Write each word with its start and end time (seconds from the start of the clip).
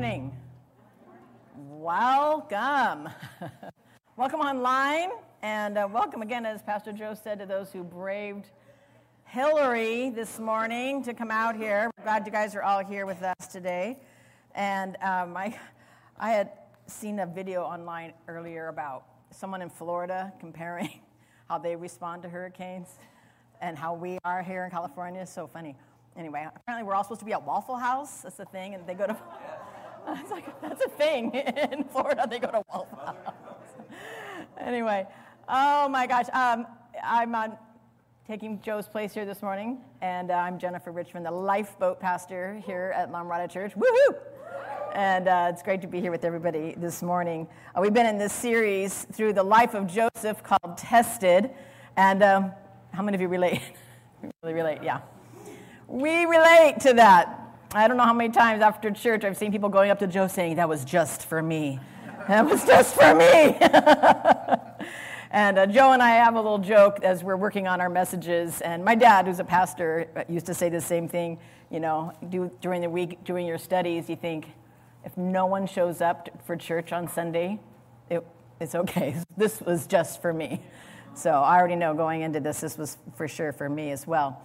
morning. 0.00 0.32
Welcome. 1.68 3.10
welcome 4.16 4.40
online, 4.40 5.10
and 5.42 5.76
uh, 5.76 5.86
welcome 5.92 6.22
again, 6.22 6.46
as 6.46 6.62
Pastor 6.62 6.90
Joe 6.90 7.12
said, 7.12 7.38
to 7.38 7.44
those 7.44 7.70
who 7.70 7.84
braved 7.84 8.46
Hilary 9.26 10.08
this 10.08 10.38
morning 10.38 11.04
to 11.04 11.12
come 11.12 11.30
out 11.30 11.54
here. 11.54 11.90
We're 11.98 12.04
glad 12.04 12.24
you 12.24 12.32
guys 12.32 12.54
are 12.54 12.62
all 12.62 12.82
here 12.82 13.04
with 13.04 13.22
us 13.22 13.46
today. 13.52 13.98
And 14.54 14.96
um, 15.02 15.36
I, 15.36 15.54
I 16.18 16.30
had 16.30 16.52
seen 16.86 17.18
a 17.18 17.26
video 17.26 17.62
online 17.64 18.14
earlier 18.26 18.68
about 18.68 19.04
someone 19.30 19.60
in 19.60 19.68
Florida 19.68 20.32
comparing 20.40 20.98
how 21.50 21.58
they 21.58 21.76
respond 21.76 22.22
to 22.22 22.30
hurricanes 22.30 22.88
and 23.60 23.76
how 23.76 23.92
we 23.92 24.16
are 24.24 24.42
here 24.42 24.64
in 24.64 24.70
California. 24.70 25.26
So 25.26 25.46
funny. 25.46 25.76
Anyway, 26.16 26.46
apparently 26.56 26.88
we're 26.88 26.94
all 26.94 27.04
supposed 27.04 27.20
to 27.20 27.26
be 27.26 27.34
at 27.34 27.46
Waffle 27.46 27.76
House. 27.76 28.22
That's 28.22 28.36
the 28.36 28.46
thing, 28.46 28.74
and 28.74 28.86
they 28.86 28.94
go 28.94 29.06
to. 29.06 29.16
It's 30.20 30.30
like 30.30 30.60
that's 30.60 30.84
a 30.84 30.88
thing 30.88 31.32
in 31.72 31.84
Florida. 31.84 32.26
They 32.28 32.38
go 32.38 32.50
to 32.50 32.62
Waffle 32.68 33.16
anyway, 34.58 35.06
oh 35.48 35.88
my 35.88 36.06
gosh, 36.06 36.26
um, 36.32 36.66
I'm 37.02 37.34
on 37.34 37.56
taking 38.26 38.60
Joe's 38.60 38.88
place 38.88 39.12
here 39.12 39.24
this 39.24 39.42
morning, 39.42 39.78
and 40.00 40.30
uh, 40.30 40.34
I'm 40.34 40.58
Jennifer 40.58 40.92
Richmond, 40.92 41.26
the 41.26 41.30
lifeboat 41.30 42.00
pastor 42.00 42.62
here 42.64 42.92
at 42.94 43.10
La 43.10 43.24
Mirada 43.24 43.50
Church. 43.50 43.72
Woohoo! 43.74 44.16
And 44.94 45.28
uh, 45.28 45.50
it's 45.52 45.62
great 45.62 45.80
to 45.82 45.86
be 45.86 46.00
here 46.00 46.10
with 46.10 46.24
everybody 46.24 46.74
this 46.76 47.02
morning. 47.02 47.46
Uh, 47.74 47.80
we've 47.80 47.94
been 47.94 48.06
in 48.06 48.18
this 48.18 48.32
series 48.32 49.06
through 49.12 49.32
the 49.32 49.42
life 49.42 49.74
of 49.74 49.86
Joseph 49.86 50.42
called 50.42 50.76
Tested, 50.76 51.50
and 51.96 52.22
um, 52.22 52.52
how 52.92 53.02
many 53.02 53.14
of 53.14 53.20
you 53.20 53.28
relate? 53.28 53.62
really 54.42 54.54
relate, 54.54 54.82
yeah. 54.82 55.00
We 55.86 56.24
relate 56.24 56.76
to 56.80 56.94
that. 56.94 57.39
I 57.72 57.86
don't 57.86 57.96
know 57.96 58.02
how 58.02 58.12
many 58.12 58.32
times 58.32 58.62
after 58.62 58.90
church 58.90 59.22
I've 59.22 59.36
seen 59.36 59.52
people 59.52 59.68
going 59.68 59.92
up 59.92 60.00
to 60.00 60.08
Joe 60.08 60.26
saying, 60.26 60.56
That 60.56 60.68
was 60.68 60.84
just 60.84 61.26
for 61.26 61.40
me. 61.40 61.78
That 62.26 62.44
was 62.44 62.64
just 62.66 62.96
for 62.96 63.14
me. 63.14 63.56
and 65.30 65.56
uh, 65.56 65.66
Joe 65.66 65.92
and 65.92 66.02
I 66.02 66.10
have 66.10 66.34
a 66.34 66.40
little 66.40 66.58
joke 66.58 66.98
as 67.04 67.22
we're 67.22 67.36
working 67.36 67.68
on 67.68 67.80
our 67.80 67.88
messages. 67.88 68.60
And 68.60 68.84
my 68.84 68.96
dad, 68.96 69.26
who's 69.26 69.38
a 69.38 69.44
pastor, 69.44 70.08
used 70.28 70.46
to 70.46 70.54
say 70.54 70.68
the 70.68 70.80
same 70.80 71.08
thing. 71.08 71.38
You 71.70 71.78
know, 71.78 72.12
do, 72.28 72.50
during 72.60 72.80
the 72.80 72.90
week, 72.90 73.22
doing 73.22 73.46
your 73.46 73.58
studies, 73.58 74.10
you 74.10 74.16
think, 74.16 74.48
if 75.04 75.16
no 75.16 75.46
one 75.46 75.68
shows 75.68 76.00
up 76.00 76.28
for 76.44 76.56
church 76.56 76.92
on 76.92 77.06
Sunday, 77.06 77.60
it, 78.10 78.26
it's 78.60 78.74
okay. 78.74 79.14
This 79.36 79.60
was 79.60 79.86
just 79.86 80.20
for 80.20 80.32
me. 80.32 80.60
So 81.14 81.30
I 81.30 81.56
already 81.56 81.76
know 81.76 81.94
going 81.94 82.22
into 82.22 82.40
this, 82.40 82.62
this 82.62 82.76
was 82.76 82.98
for 83.14 83.28
sure 83.28 83.52
for 83.52 83.68
me 83.68 83.92
as 83.92 84.08
well. 84.08 84.42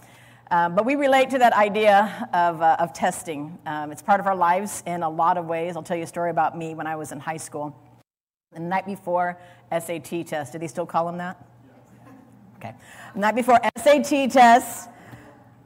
Um, 0.51 0.75
but 0.75 0.85
we 0.85 0.95
relate 0.95 1.31
to 1.31 1.39
that 1.39 1.53
idea 1.53 2.29
of, 2.31 2.61
uh, 2.61 2.77
of 2.79 2.93
testing. 2.93 3.57
Um, 3.65 3.91
it's 3.91 4.03
part 4.03 4.19
of 4.19 4.27
our 4.27 4.35
lives 4.35 4.83
in 4.85 5.01
a 5.01 5.09
lot 5.09 5.37
of 5.37 5.47
ways. 5.47 5.75
I'll 5.75 5.83
tell 5.83 5.97
you 5.97 6.03
a 6.03 6.07
story 6.07 6.29
about 6.29 6.55
me 6.55 6.75
when 6.75 6.85
I 6.85 6.95
was 6.95 7.11
in 7.11 7.19
high 7.19 7.37
school. 7.37 7.75
The 8.53 8.59
night 8.59 8.85
before 8.85 9.39
SAT 9.71 10.27
test, 10.27 10.53
do 10.53 10.59
they 10.59 10.67
still 10.67 10.85
call 10.85 11.07
them 11.07 11.17
that? 11.17 11.43
Okay. 12.57 12.75
The 13.15 13.19
night 13.19 13.35
before 13.35 13.59
SAT 13.75 14.31
test, 14.31 14.89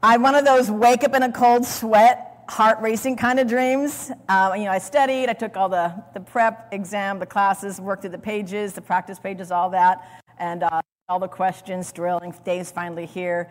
I 0.02 0.16
one 0.16 0.34
of 0.34 0.46
those 0.46 0.70
wake 0.70 1.04
up 1.04 1.14
in 1.14 1.22
a 1.24 1.30
cold 1.30 1.66
sweat, 1.66 2.44
heart 2.48 2.80
racing 2.80 3.16
kind 3.16 3.38
of 3.38 3.46
dreams. 3.46 4.10
Um, 4.30 4.56
you 4.56 4.64
know, 4.64 4.70
I 4.70 4.78
studied, 4.78 5.28
I 5.28 5.34
took 5.34 5.58
all 5.58 5.68
the, 5.68 5.94
the 6.14 6.20
prep 6.20 6.72
exam, 6.72 7.18
the 7.18 7.26
classes, 7.26 7.80
worked 7.82 8.02
through 8.02 8.12
the 8.12 8.18
pages, 8.18 8.72
the 8.72 8.80
practice 8.80 9.18
pages, 9.18 9.50
all 9.50 9.68
that, 9.70 10.22
and 10.38 10.62
uh, 10.62 10.80
all 11.08 11.18
the 11.18 11.28
questions, 11.28 11.92
drilling. 11.92 12.34
Days 12.44 12.72
finally 12.72 13.04
here. 13.04 13.50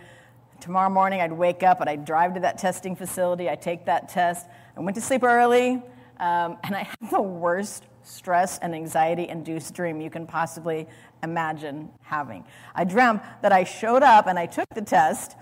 Tomorrow 0.61 0.89
morning, 0.89 1.21
I'd 1.21 1.31
wake 1.31 1.63
up 1.63 1.79
and 1.79 1.89
I'd 1.89 2.03
drive 2.03 2.33
to 2.33 2.41
that 2.41 2.57
testing 2.57 2.93
facility. 2.93 3.49
I'd 3.49 3.61
take 3.61 3.85
that 3.85 4.09
test. 4.09 4.45
I 4.75 4.81
went 4.81 4.95
to 4.95 5.01
sleep 5.01 5.23
early, 5.23 5.81
um, 6.19 6.57
and 6.63 6.75
I 6.75 6.83
had 6.83 7.09
the 7.09 7.21
worst 7.21 7.85
stress 8.03 8.59
and 8.59 8.75
anxiety 8.75 9.29
induced 9.29 9.73
dream 9.73 10.01
you 10.01 10.09
can 10.09 10.27
possibly 10.27 10.85
imagine 11.23 11.89
having. 12.01 12.43
I 12.75 12.83
dreamt 12.83 13.21
that 13.41 13.53
I 13.53 13.63
showed 13.63 14.03
up 14.03 14.27
and 14.27 14.37
I 14.37 14.47
took 14.47 14.67
the 14.73 14.81
test, 14.81 15.37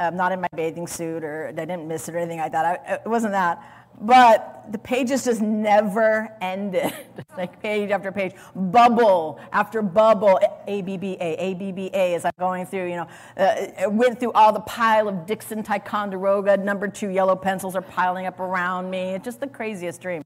um, 0.00 0.16
not 0.16 0.32
in 0.32 0.40
my 0.40 0.48
bathing 0.54 0.86
suit 0.86 1.24
or 1.24 1.48
I 1.48 1.52
didn't 1.52 1.88
miss 1.88 2.08
it 2.08 2.14
or 2.14 2.18
anything 2.18 2.38
like 2.38 2.52
that. 2.52 2.64
I, 2.64 2.94
it 2.94 3.06
wasn't 3.06 3.32
that 3.32 3.62
but 4.00 4.64
the 4.70 4.78
pages 4.78 5.24
just 5.24 5.40
never 5.40 6.28
ended. 6.40 6.92
like 7.36 7.60
page 7.62 7.90
after 7.90 8.12
page, 8.12 8.34
bubble 8.54 9.40
after 9.52 9.82
bubble, 9.82 10.38
ABBA, 10.68 11.16
ABBA, 11.20 11.96
as 11.96 12.24
I'm 12.24 12.32
going 12.38 12.66
through, 12.66 12.88
you 12.88 12.96
know, 12.96 13.08
uh, 13.36 13.90
went 13.90 14.20
through 14.20 14.32
all 14.32 14.52
the 14.52 14.60
pile 14.60 15.08
of 15.08 15.26
Dixon 15.26 15.62
Ticonderoga, 15.62 16.56
number 16.56 16.88
two 16.88 17.08
yellow 17.08 17.36
pencils 17.36 17.76
are 17.76 17.82
piling 17.82 18.26
up 18.26 18.40
around 18.40 18.90
me. 18.90 19.14
It's 19.14 19.24
just 19.24 19.40
the 19.40 19.46
craziest 19.46 20.00
dream. 20.00 20.22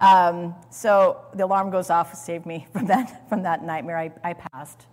Um, 0.00 0.54
so 0.70 1.20
the 1.34 1.44
alarm 1.44 1.70
goes 1.70 1.90
off, 1.90 2.14
saved 2.14 2.46
me 2.46 2.66
from 2.72 2.86
that, 2.86 3.28
from 3.28 3.42
that 3.42 3.64
nightmare. 3.64 3.98
I, 3.98 4.12
I 4.22 4.32
passed. 4.34 4.86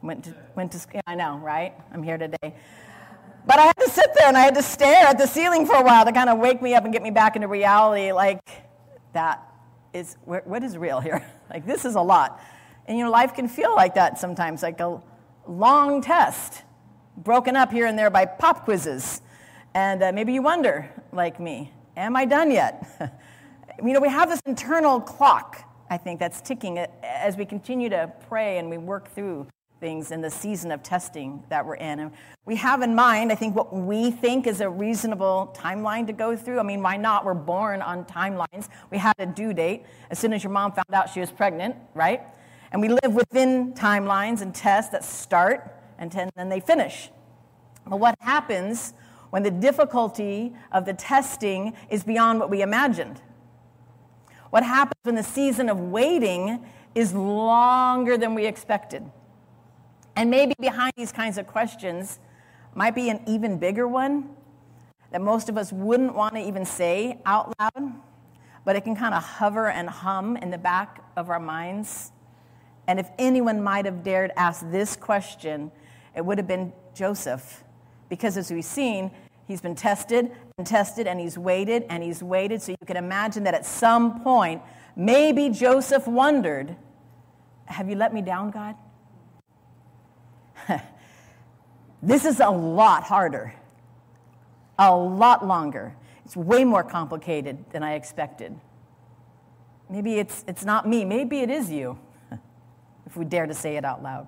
Went 0.00 0.24
to, 0.24 0.34
went 0.54 0.72
to, 0.72 1.02
I 1.06 1.16
know, 1.16 1.38
right? 1.38 1.74
I'm 1.92 2.02
here 2.02 2.18
today. 2.18 2.54
But 3.48 3.58
I 3.58 3.64
had 3.64 3.78
to 3.78 3.88
sit 3.88 4.10
there 4.14 4.28
and 4.28 4.36
I 4.36 4.40
had 4.40 4.54
to 4.56 4.62
stare 4.62 5.06
at 5.06 5.16
the 5.16 5.26
ceiling 5.26 5.64
for 5.64 5.76
a 5.76 5.82
while 5.82 6.04
to 6.04 6.12
kind 6.12 6.28
of 6.28 6.38
wake 6.38 6.60
me 6.60 6.74
up 6.74 6.84
and 6.84 6.92
get 6.92 7.02
me 7.02 7.10
back 7.10 7.34
into 7.34 7.48
reality. 7.48 8.12
Like, 8.12 8.40
that 9.14 9.42
is, 9.94 10.18
what 10.26 10.62
is 10.62 10.76
real 10.76 11.00
here? 11.00 11.26
like, 11.50 11.64
this 11.64 11.86
is 11.86 11.94
a 11.94 12.00
lot. 12.00 12.42
And, 12.84 12.98
you 12.98 13.04
know, 13.04 13.10
life 13.10 13.32
can 13.32 13.48
feel 13.48 13.74
like 13.74 13.94
that 13.94 14.18
sometimes, 14.18 14.62
like 14.62 14.80
a 14.80 15.00
long 15.46 16.02
test, 16.02 16.64
broken 17.16 17.56
up 17.56 17.72
here 17.72 17.86
and 17.86 17.98
there 17.98 18.10
by 18.10 18.26
pop 18.26 18.64
quizzes. 18.64 19.22
And 19.72 20.02
uh, 20.02 20.12
maybe 20.12 20.34
you 20.34 20.42
wonder, 20.42 20.90
like 21.10 21.40
me, 21.40 21.72
am 21.96 22.16
I 22.16 22.26
done 22.26 22.50
yet? 22.50 22.86
you 23.82 23.94
know, 23.94 24.00
we 24.00 24.10
have 24.10 24.28
this 24.28 24.42
internal 24.44 25.00
clock, 25.00 25.64
I 25.88 25.96
think, 25.96 26.20
that's 26.20 26.42
ticking 26.42 26.84
as 27.02 27.38
we 27.38 27.46
continue 27.46 27.88
to 27.88 28.12
pray 28.28 28.58
and 28.58 28.68
we 28.68 28.76
work 28.76 29.10
through 29.14 29.46
things 29.80 30.10
in 30.10 30.20
the 30.20 30.30
season 30.30 30.70
of 30.72 30.82
testing 30.82 31.42
that 31.48 31.64
we're 31.64 31.76
in. 31.76 32.00
And 32.00 32.10
we 32.44 32.56
have 32.56 32.82
in 32.82 32.94
mind, 32.94 33.30
I 33.30 33.34
think, 33.34 33.54
what 33.54 33.74
we 33.74 34.10
think 34.10 34.46
is 34.46 34.60
a 34.60 34.68
reasonable 34.68 35.54
timeline 35.56 36.06
to 36.06 36.12
go 36.12 36.36
through. 36.36 36.58
I 36.58 36.62
mean, 36.62 36.82
why 36.82 36.96
not? 36.96 37.24
We're 37.24 37.34
born 37.34 37.82
on 37.82 38.04
timelines. 38.04 38.68
We 38.90 38.98
had 38.98 39.14
a 39.18 39.26
due 39.26 39.52
date 39.52 39.84
as 40.10 40.18
soon 40.18 40.32
as 40.32 40.42
your 40.42 40.52
mom 40.52 40.72
found 40.72 40.92
out 40.92 41.10
she 41.10 41.20
was 41.20 41.30
pregnant, 41.30 41.76
right? 41.94 42.22
And 42.72 42.82
we 42.82 42.88
live 42.88 43.14
within 43.14 43.72
timelines 43.72 44.42
and 44.42 44.54
tests 44.54 44.92
that 44.92 45.04
start 45.04 45.74
and 45.98 46.10
then 46.36 46.48
they 46.48 46.60
finish. 46.60 47.10
But 47.86 47.98
what 47.98 48.14
happens 48.20 48.94
when 49.30 49.42
the 49.42 49.50
difficulty 49.50 50.54
of 50.72 50.84
the 50.84 50.94
testing 50.94 51.74
is 51.90 52.04
beyond 52.04 52.40
what 52.40 52.50
we 52.50 52.62
imagined? 52.62 53.20
What 54.50 54.62
happens 54.62 55.00
when 55.02 55.14
the 55.14 55.22
season 55.22 55.68
of 55.68 55.78
waiting 55.78 56.64
is 56.94 57.12
longer 57.12 58.16
than 58.16 58.34
we 58.34 58.46
expected? 58.46 59.10
And 60.18 60.32
maybe 60.32 60.56
behind 60.58 60.94
these 60.96 61.12
kinds 61.12 61.38
of 61.38 61.46
questions 61.46 62.18
might 62.74 62.96
be 62.96 63.08
an 63.08 63.20
even 63.28 63.56
bigger 63.56 63.86
one 63.86 64.30
that 65.12 65.20
most 65.20 65.48
of 65.48 65.56
us 65.56 65.72
wouldn't 65.72 66.12
want 66.12 66.34
to 66.34 66.40
even 66.40 66.64
say 66.64 67.20
out 67.24 67.54
loud, 67.60 67.92
but 68.64 68.74
it 68.74 68.82
can 68.82 68.96
kind 68.96 69.14
of 69.14 69.22
hover 69.22 69.68
and 69.70 69.88
hum 69.88 70.36
in 70.36 70.50
the 70.50 70.58
back 70.58 71.04
of 71.16 71.30
our 71.30 71.38
minds. 71.38 72.10
And 72.88 72.98
if 72.98 73.08
anyone 73.16 73.62
might 73.62 73.84
have 73.84 74.02
dared 74.02 74.32
ask 74.36 74.68
this 74.72 74.96
question, 74.96 75.70
it 76.16 76.26
would 76.26 76.36
have 76.36 76.48
been 76.48 76.72
Joseph. 76.94 77.62
Because 78.08 78.36
as 78.36 78.50
we've 78.50 78.64
seen, 78.64 79.12
he's 79.46 79.60
been 79.60 79.76
tested 79.76 80.32
and 80.58 80.66
tested, 80.66 81.06
and 81.06 81.20
he's 81.20 81.38
waited 81.38 81.84
and 81.88 82.02
he's 82.02 82.24
waited. 82.24 82.60
So 82.60 82.72
you 82.72 82.86
can 82.86 82.96
imagine 82.96 83.44
that 83.44 83.54
at 83.54 83.64
some 83.64 84.20
point, 84.24 84.62
maybe 84.96 85.48
Joseph 85.48 86.08
wondered, 86.08 86.74
Have 87.66 87.88
you 87.88 87.94
let 87.94 88.12
me 88.12 88.20
down, 88.20 88.50
God? 88.50 88.74
This 92.02 92.24
is 92.24 92.40
a 92.40 92.50
lot 92.50 93.04
harder, 93.04 93.54
a 94.78 94.94
lot 94.94 95.46
longer. 95.46 95.94
It's 96.24 96.36
way 96.36 96.64
more 96.64 96.84
complicated 96.84 97.64
than 97.70 97.82
I 97.82 97.94
expected. 97.94 98.58
Maybe 99.90 100.14
it's, 100.14 100.44
it's 100.46 100.64
not 100.64 100.86
me, 100.86 101.04
maybe 101.04 101.40
it 101.40 101.50
is 101.50 101.70
you, 101.70 101.98
if 103.06 103.16
we 103.16 103.24
dare 103.24 103.46
to 103.46 103.54
say 103.54 103.76
it 103.76 103.84
out 103.84 104.02
loud. 104.02 104.26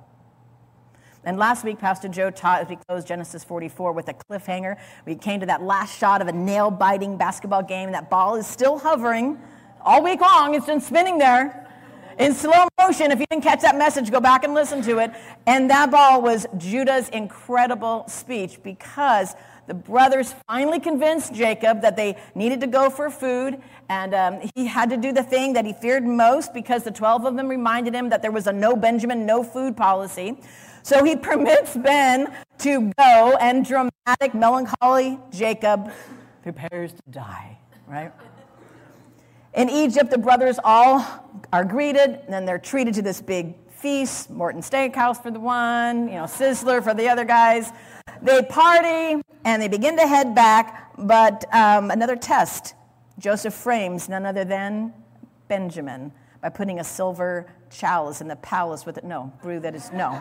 And 1.23 1.39
last 1.39 1.65
week, 1.65 1.79
Pastor 1.79 2.09
Joe 2.09 2.31
taught 2.31 2.63
as 2.63 2.69
we 2.69 2.79
closed 2.89 3.07
Genesis 3.07 3.45
44 3.45 3.93
with 3.93 4.09
a 4.09 4.15
cliffhanger. 4.15 4.79
We 5.05 5.15
came 5.17 5.41
to 5.41 5.47
that 5.47 5.63
last 5.63 5.99
shot 5.99 6.23
of 6.23 6.29
a 6.29 6.33
nail 6.33 6.71
biting 6.71 7.19
basketball 7.19 7.63
game. 7.63 7.93
That 7.93 8.09
ball 8.09 8.37
is 8.37 8.47
still 8.47 8.79
hovering 8.79 9.39
all 9.83 10.03
week 10.03 10.21
long, 10.21 10.55
it's 10.55 10.67
been 10.67 10.81
spinning 10.81 11.19
there 11.19 11.70
in 12.21 12.35
slow 12.35 12.69
motion. 12.79 13.11
If 13.11 13.19
you 13.19 13.27
didn't 13.31 13.43
catch 13.43 13.63
that 13.63 13.77
message, 13.77 14.11
go 14.11 14.21
back 14.21 14.45
and 14.45 14.53
listen 14.53 14.83
to 14.83 14.99
it. 14.99 15.11
And 15.47 15.71
that 15.71 15.91
ball 15.91 16.21
was 16.21 16.47
Judah's 16.59 17.09
incredible 17.09 18.05
speech 18.09 18.63
because 18.63 19.35
the 19.67 19.75
brothers 19.75 20.35
finally 20.47 20.81
convinced 20.81 21.33
Jacob 21.33 21.81
that 21.81 21.97
they 21.97 22.19
needed 22.35 22.61
to 22.61 22.67
go 22.67 22.91
for 22.91 23.09
food, 23.09 23.63
and 23.89 24.15
um, 24.15 24.41
he 24.55 24.67
had 24.67 24.91
to 24.91 24.97
do 24.97 25.13
the 25.13 25.23
thing 25.23 25.53
that 25.53 25.65
he 25.65 25.73
feared 25.73 26.05
most 26.05 26.53
because 26.53 26.83
the 26.83 26.91
12 26.91 27.25
of 27.25 27.37
them 27.37 27.49
reminded 27.49 27.95
him 27.95 28.09
that 28.09 28.21
there 28.21 28.33
was 28.33 28.49
a 28.49 28.53
no 28.53 28.75
Benjamin, 28.75 29.25
no 29.25 29.45
food 29.45 29.77
policy. 29.77 30.37
So 30.83 31.05
he 31.05 31.15
permits 31.31 31.77
Ben 31.77 32.35
to 32.59 32.93
go, 32.99 33.37
and 33.41 33.65
dramatic, 33.65 34.35
melancholy 34.35 35.21
Jacob 35.31 35.93
prepares 36.43 36.93
to 36.93 37.03
die, 37.11 37.57
right? 37.87 38.13
In 39.55 39.69
Egypt, 39.69 40.11
the 40.11 40.19
brothers 40.19 40.61
all 40.63 41.05
are 41.53 41.65
greeted, 41.65 42.21
and 42.25 42.33
then 42.33 42.45
they're 42.45 42.59
treated 42.59 42.95
to 42.95 43.03
this 43.03 43.21
big 43.21 43.55
feast 43.69 44.31
Morton 44.31 44.61
Steakhouse 44.61 45.21
for 45.21 45.31
the 45.31 45.41
one, 45.41 46.07
you 46.07 46.15
know, 46.15 46.25
Sizzler 46.25 46.83
for 46.83 46.95
the 46.95 47.09
other 47.09 47.25
guys. 47.25 47.71
They 48.23 48.43
party 48.43 49.23
and 49.45 49.63
they 49.63 49.69
begin 49.69 49.97
to 49.97 50.07
head 50.07 50.35
back, 50.35 50.93
but 50.99 51.53
um, 51.55 51.91
another 51.91 52.15
test 52.15 52.75
Joseph 53.19 53.55
frames 53.55 54.09
none 54.09 54.25
other 54.25 54.45
than 54.45 54.93
Benjamin 55.49 56.13
by 56.41 56.49
putting 56.49 56.79
a 56.79 56.85
silver 56.85 57.51
chalice 57.71 58.21
in 58.21 58.29
the 58.29 58.37
palace 58.37 58.87
with 58.87 58.99
it. 58.99 59.05
No, 59.05 59.33
brew 59.43 59.61
that 59.61 59.75
is, 59.75 59.91
no. 59.93 60.21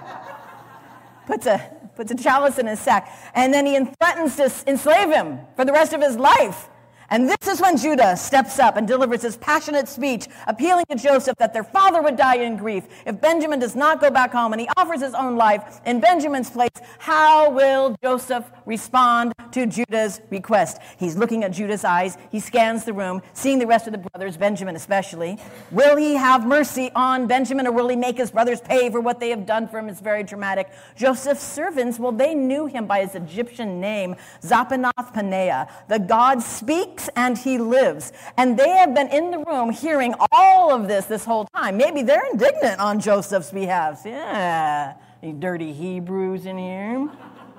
puts, 1.27 1.45
a, 1.45 1.71
puts 1.95 2.11
a 2.11 2.15
chalice 2.15 2.57
in 2.57 2.67
his 2.67 2.79
sack. 2.79 3.11
And 3.35 3.53
then 3.53 3.65
he 3.65 3.77
threatens 4.01 4.37
to 4.37 4.51
enslave 4.67 5.09
him 5.11 5.39
for 5.55 5.65
the 5.65 5.71
rest 5.71 5.93
of 5.93 6.01
his 6.01 6.17
life. 6.17 6.69
And 7.11 7.27
this 7.27 7.47
is 7.47 7.59
when 7.59 7.75
Judah 7.77 8.15
steps 8.15 8.59
up 8.59 8.77
and 8.77 8.88
delivers 8.88 9.23
his 9.23 9.38
passionate 9.38 9.88
speech, 9.88 10.27
appealing 10.47 10.85
to 10.89 10.95
Joseph 10.95 11.38
that 11.38 11.53
their 11.53 11.63
father 11.63 12.01
would 12.01 12.15
die 12.15 12.35
in 12.35 12.57
grief 12.57 12.85
if 13.06 13.19
Benjamin 13.19 13.59
does 13.59 13.75
not 13.75 14.00
go 14.00 14.11
back 14.11 14.31
home, 14.31 14.53
and 14.53 14.61
he 14.61 14.67
offers 14.77 15.01
his 15.01 15.13
own 15.13 15.35
life 15.35 15.81
in 15.85 16.00
Benjamin's 16.00 16.50
place. 16.50 16.69
How 17.00 17.50
will 17.50 17.95
Joseph 18.03 18.45
respond 18.65 19.33
to 19.51 19.65
Judah's 19.65 20.21
request? 20.29 20.79
He's 20.97 21.15
looking 21.15 21.44
at 21.44 21.51
Judah's 21.51 21.83
eyes. 21.83 22.17
He 22.31 22.39
scans 22.39 22.85
the 22.85 22.94
room, 22.94 23.21
seeing 23.33 23.57
the 23.57 23.67
rest 23.67 23.88
of 23.88 23.94
the 23.94 23.97
brothers, 23.97 24.38
Benjamin 24.38 24.75
especially. 24.75 25.39
Will 25.71 25.95
he 25.95 26.13
have 26.13 26.45
mercy 26.45 26.91
on 26.94 27.25
Benjamin, 27.25 27.65
or 27.65 27.71
will 27.71 27.88
he 27.88 27.95
make 27.95 28.17
his 28.17 28.29
brothers 28.29 28.62
pay 28.62 28.89
for 28.91 29.01
what 29.01 29.19
they 29.19 29.29
have 29.31 29.45
done 29.47 29.67
for 29.67 29.79
him? 29.79 29.89
It's 29.89 30.00
very 30.00 30.23
dramatic. 30.23 30.69
Joseph's 30.95 31.44
servants, 31.44 31.97
well, 31.97 32.12
they 32.12 32.35
knew 32.35 32.67
him 32.67 32.85
by 32.85 33.01
his 33.01 33.15
Egyptian 33.15 33.79
name, 33.79 34.15
Zaphenath 34.41 35.13
Paneah. 35.13 35.69
The 35.88 36.00
God 36.00 36.44
speaks 36.44 36.99
speaks 37.00 37.10
and 37.16 37.38
he 37.38 37.57
lives. 37.57 38.12
And 38.38 38.57
they 38.57 38.69
have 38.69 38.94
been 38.94 39.07
in 39.10 39.31
the 39.31 39.40
room 39.40 39.72
hearing 39.72 40.13
all 40.31 40.74
of 40.74 40.88
this 40.88 41.06
this 41.06 41.25
whole 41.25 41.46
time. 41.46 41.78
Maybe 41.78 42.01
they're 42.01 42.25
indignant 42.31 42.80
on 42.80 43.00
Joseph's 43.00 43.51
behalf. 43.51 44.01
Yeah, 44.06 44.96
you 45.22 45.34
dirty 45.34 45.74
Hebrews 45.74 46.46
in 46.46 46.57
here. 46.57 47.10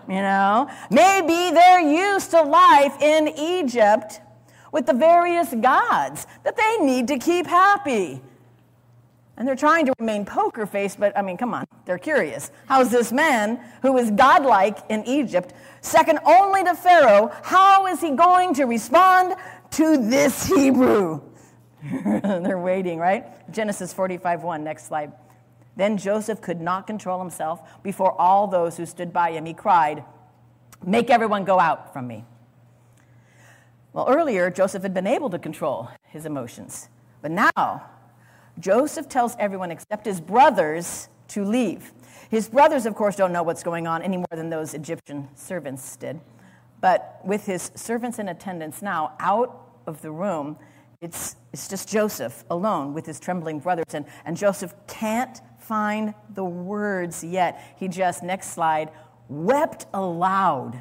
You 0.08 0.22
know, 0.22 0.68
maybe 0.90 1.54
they're 1.54 1.80
used 1.80 2.30
to 2.32 2.42
life 2.42 3.00
in 3.00 3.28
Egypt 3.28 4.20
with 4.72 4.86
the 4.86 4.94
various 4.94 5.52
gods 5.54 6.26
that 6.42 6.56
they 6.56 6.84
need 6.84 7.06
to 7.08 7.18
keep 7.18 7.46
happy. 7.46 8.20
And 9.40 9.48
they're 9.48 9.56
trying 9.56 9.86
to 9.86 9.94
remain 9.98 10.26
poker 10.26 10.66
faced, 10.66 11.00
but 11.00 11.16
I 11.16 11.22
mean, 11.22 11.38
come 11.38 11.54
on, 11.54 11.64
they're 11.86 11.96
curious. 11.96 12.50
How's 12.66 12.90
this 12.90 13.10
man 13.10 13.58
who 13.80 13.96
is 13.96 14.10
godlike 14.10 14.76
in 14.90 15.02
Egypt, 15.06 15.54
second 15.80 16.18
only 16.26 16.62
to 16.62 16.74
Pharaoh, 16.74 17.32
how 17.42 17.86
is 17.86 18.02
he 18.02 18.10
going 18.10 18.52
to 18.56 18.64
respond 18.64 19.34
to 19.70 19.96
this 19.96 20.44
Hebrew? 20.44 21.22
they're 22.22 22.58
waiting, 22.58 22.98
right? 22.98 23.50
Genesis 23.50 23.94
45 23.94 24.42
1, 24.42 24.62
next 24.62 24.86
slide. 24.88 25.10
Then 25.74 25.96
Joseph 25.96 26.42
could 26.42 26.60
not 26.60 26.86
control 26.86 27.18
himself 27.18 27.82
before 27.82 28.12
all 28.20 28.46
those 28.46 28.76
who 28.76 28.84
stood 28.84 29.10
by 29.10 29.30
him. 29.30 29.46
He 29.46 29.54
cried, 29.54 30.04
Make 30.84 31.08
everyone 31.08 31.44
go 31.44 31.58
out 31.58 31.94
from 31.94 32.06
me. 32.06 32.26
Well, 33.94 34.06
earlier, 34.06 34.50
Joseph 34.50 34.82
had 34.82 34.92
been 34.92 35.06
able 35.06 35.30
to 35.30 35.38
control 35.38 35.88
his 36.02 36.26
emotions. 36.26 36.90
But 37.22 37.30
now, 37.30 37.86
Joseph 38.60 39.08
tells 39.08 39.36
everyone 39.38 39.70
except 39.70 40.04
his 40.04 40.20
brothers 40.20 41.08
to 41.28 41.44
leave. 41.44 41.92
His 42.30 42.48
brothers, 42.48 42.86
of 42.86 42.94
course, 42.94 43.16
don't 43.16 43.32
know 43.32 43.42
what's 43.42 43.62
going 43.62 43.86
on 43.86 44.02
any 44.02 44.16
more 44.16 44.26
than 44.30 44.50
those 44.50 44.74
Egyptian 44.74 45.28
servants 45.34 45.96
did. 45.96 46.20
But 46.80 47.20
with 47.24 47.46
his 47.46 47.72
servants 47.74 48.18
in 48.18 48.28
attendance 48.28 48.82
now 48.82 49.14
out 49.18 49.68
of 49.86 50.00
the 50.02 50.10
room, 50.10 50.56
it's, 51.00 51.36
it's 51.52 51.68
just 51.68 51.88
Joseph 51.88 52.44
alone 52.50 52.94
with 52.94 53.06
his 53.06 53.18
trembling 53.18 53.58
brothers. 53.58 53.94
And, 53.94 54.04
and 54.24 54.36
Joseph 54.36 54.74
can't 54.86 55.40
find 55.58 56.14
the 56.34 56.44
words 56.44 57.24
yet. 57.24 57.74
He 57.78 57.88
just, 57.88 58.22
next 58.22 58.52
slide, 58.52 58.90
wept 59.28 59.86
aloud 59.94 60.78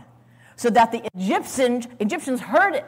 so 0.56 0.70
that 0.70 0.92
the 0.92 1.08
Egyptians, 1.16 1.88
Egyptians 2.00 2.42
heard 2.42 2.76
it. 2.76 2.86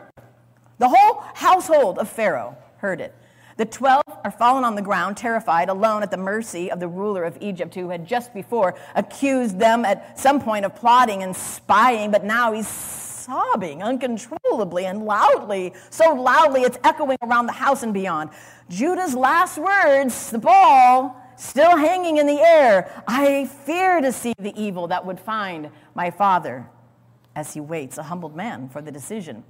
The 0.78 0.90
whole 0.90 1.24
household 1.36 2.00
of 2.00 2.10
Pharaoh 2.10 2.58
heard 2.78 3.00
it. 3.00 3.16
The 3.62 3.68
12 3.68 4.02
are 4.24 4.31
fallen 4.31 4.63
on 4.63 4.74
the 4.74 4.81
ground, 4.81 5.18
terrified, 5.18 5.69
alone 5.69 6.02
at 6.02 6.10
the 6.10 6.18
mercy 6.18 6.72
of 6.72 6.80
the 6.80 6.88
ruler 6.88 7.24
of 7.24 7.38
Egypt, 7.42 7.75
who 7.75 7.90
had 7.90 8.08
just 8.08 8.34
before 8.34 8.74
accused 8.96 9.60
them 9.60 9.86
at 9.86 10.18
some 10.19 10.42
point 10.42 10.66
of 10.66 10.75
plotting 10.75 11.22
and 11.22 11.36
spying, 11.36 12.10
but 12.10 12.24
now 12.24 12.54
he's 12.54 12.68
sobbing 12.68 13.84
uncontrollably 13.84 14.88
and 14.88 15.06
loudly, 15.06 15.75
so 15.92 16.12
loudly 16.12 16.62
it's 16.62 16.80
echoing 16.84 17.19
around 17.22 17.46
the 17.46 17.52
house 17.52 17.84
and 17.84 17.94
beyond. 17.94 18.31
Judah's 18.68 19.13
last 19.13 19.60
words, 19.60 20.31
the 20.31 20.40
ball, 20.40 21.16
still 21.36 21.78
hanging 21.78 22.18
in 22.18 22.25
the 22.25 22.42
air. 22.42 23.04
I 23.08 23.46
fear 23.46 24.02
to 24.02 24.12
see 24.12 24.34
the 24.40 24.60
evil 24.60 24.88
that 24.88 25.06
would 25.06 25.19
find 25.19 25.69
my 25.94 26.10
father 26.10 26.66
as 27.36 27.54
he 27.54 27.60
waits, 27.60 28.00
a 28.00 28.04
humbled 28.04 28.36
man, 28.36 28.69
for 28.69 28.81
the 28.81 28.92
decision. 28.92 29.44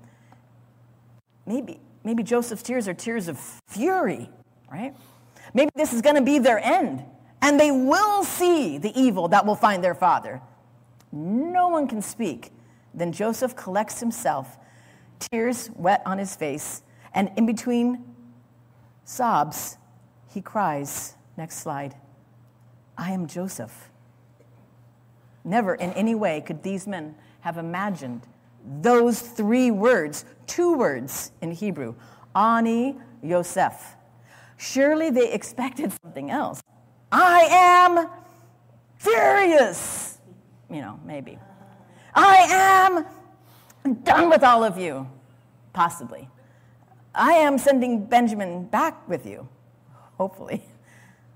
Maybe 1.46 1.80
Maybe 2.04 2.24
Joseph's 2.24 2.64
tears 2.64 2.88
are 2.88 2.94
tears 2.94 3.28
of 3.28 3.40
fury, 3.68 4.30
right? 4.72 4.96
Maybe 5.54 5.70
this 5.76 5.94
is 5.94 6.02
going 6.02 6.16
to 6.16 6.22
be 6.22 6.40
their 6.40 6.60
end, 6.60 7.04
and 7.42 7.60
they 7.60 7.72
will 7.72 8.24
see 8.24 8.78
the 8.78 8.92
evil 9.00 9.28
that 9.30 9.46
will 9.46 9.56
find 9.56 9.84
their 9.84 9.96
father. 9.96 10.42
No 11.12 11.68
one 11.68 11.88
can 11.88 12.02
speak. 12.02 12.52
Then 12.94 13.12
Joseph 13.12 13.56
collects 13.56 14.00
himself, 14.00 14.58
tears 15.20 15.70
wet 15.76 16.02
on 16.06 16.18
his 16.18 16.36
face, 16.36 16.84
and 17.14 17.32
in 17.36 17.46
between 17.46 18.04
sobs, 19.04 19.78
he 20.28 20.42
cries. 20.42 21.16
Next 21.38 21.58
slide. 21.58 21.96
I 22.98 23.12
am 23.12 23.28
Joseph. 23.28 23.90
Never 25.44 25.76
in 25.76 25.92
any 25.94 26.16
way 26.16 26.42
could 26.42 26.64
these 26.64 26.88
men 26.88 27.16
have 27.42 27.58
imagined 27.58 28.22
those 28.66 29.20
three 29.20 29.72
words, 29.72 30.26
two 30.48 30.78
words 30.78 31.32
in 31.42 31.52
Hebrew, 31.52 31.96
Ani 32.36 32.98
Yosef. 33.22 33.96
Surely 34.58 35.10
they 35.10 35.32
expected 35.32 35.92
something 36.04 36.30
else. 36.30 36.62
I 37.12 37.48
am 37.50 38.10
furious. 38.98 40.20
You 40.70 40.82
know, 40.82 41.00
maybe. 41.06 41.38
I 42.14 43.06
am 43.86 44.04
done 44.04 44.30
with 44.30 44.44
all 44.44 44.64
of 44.64 44.78
you. 44.78 45.08
Possibly. 45.74 46.30
I 47.14 47.34
am 47.34 47.58
sending 47.58 48.06
Benjamin 48.06 48.66
back 48.66 49.08
with 49.08 49.26
you. 49.26 49.48
Hopefully. 50.18 50.64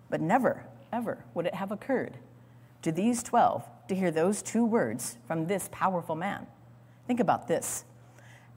But 0.08 0.22
never, 0.22 0.64
ever 0.94 1.26
would 1.34 1.48
it 1.48 1.56
have 1.56 1.72
occurred 1.72 2.20
to 2.84 2.92
these 2.92 3.24
12 3.24 3.68
to 3.88 3.96
hear 3.96 4.12
those 4.12 4.44
two 4.44 4.64
words 4.64 5.18
from 5.28 5.48
this 5.48 5.68
powerful 5.72 6.16
man. 6.16 6.46
Think 7.08 7.20
about 7.20 7.48
this. 7.48 7.86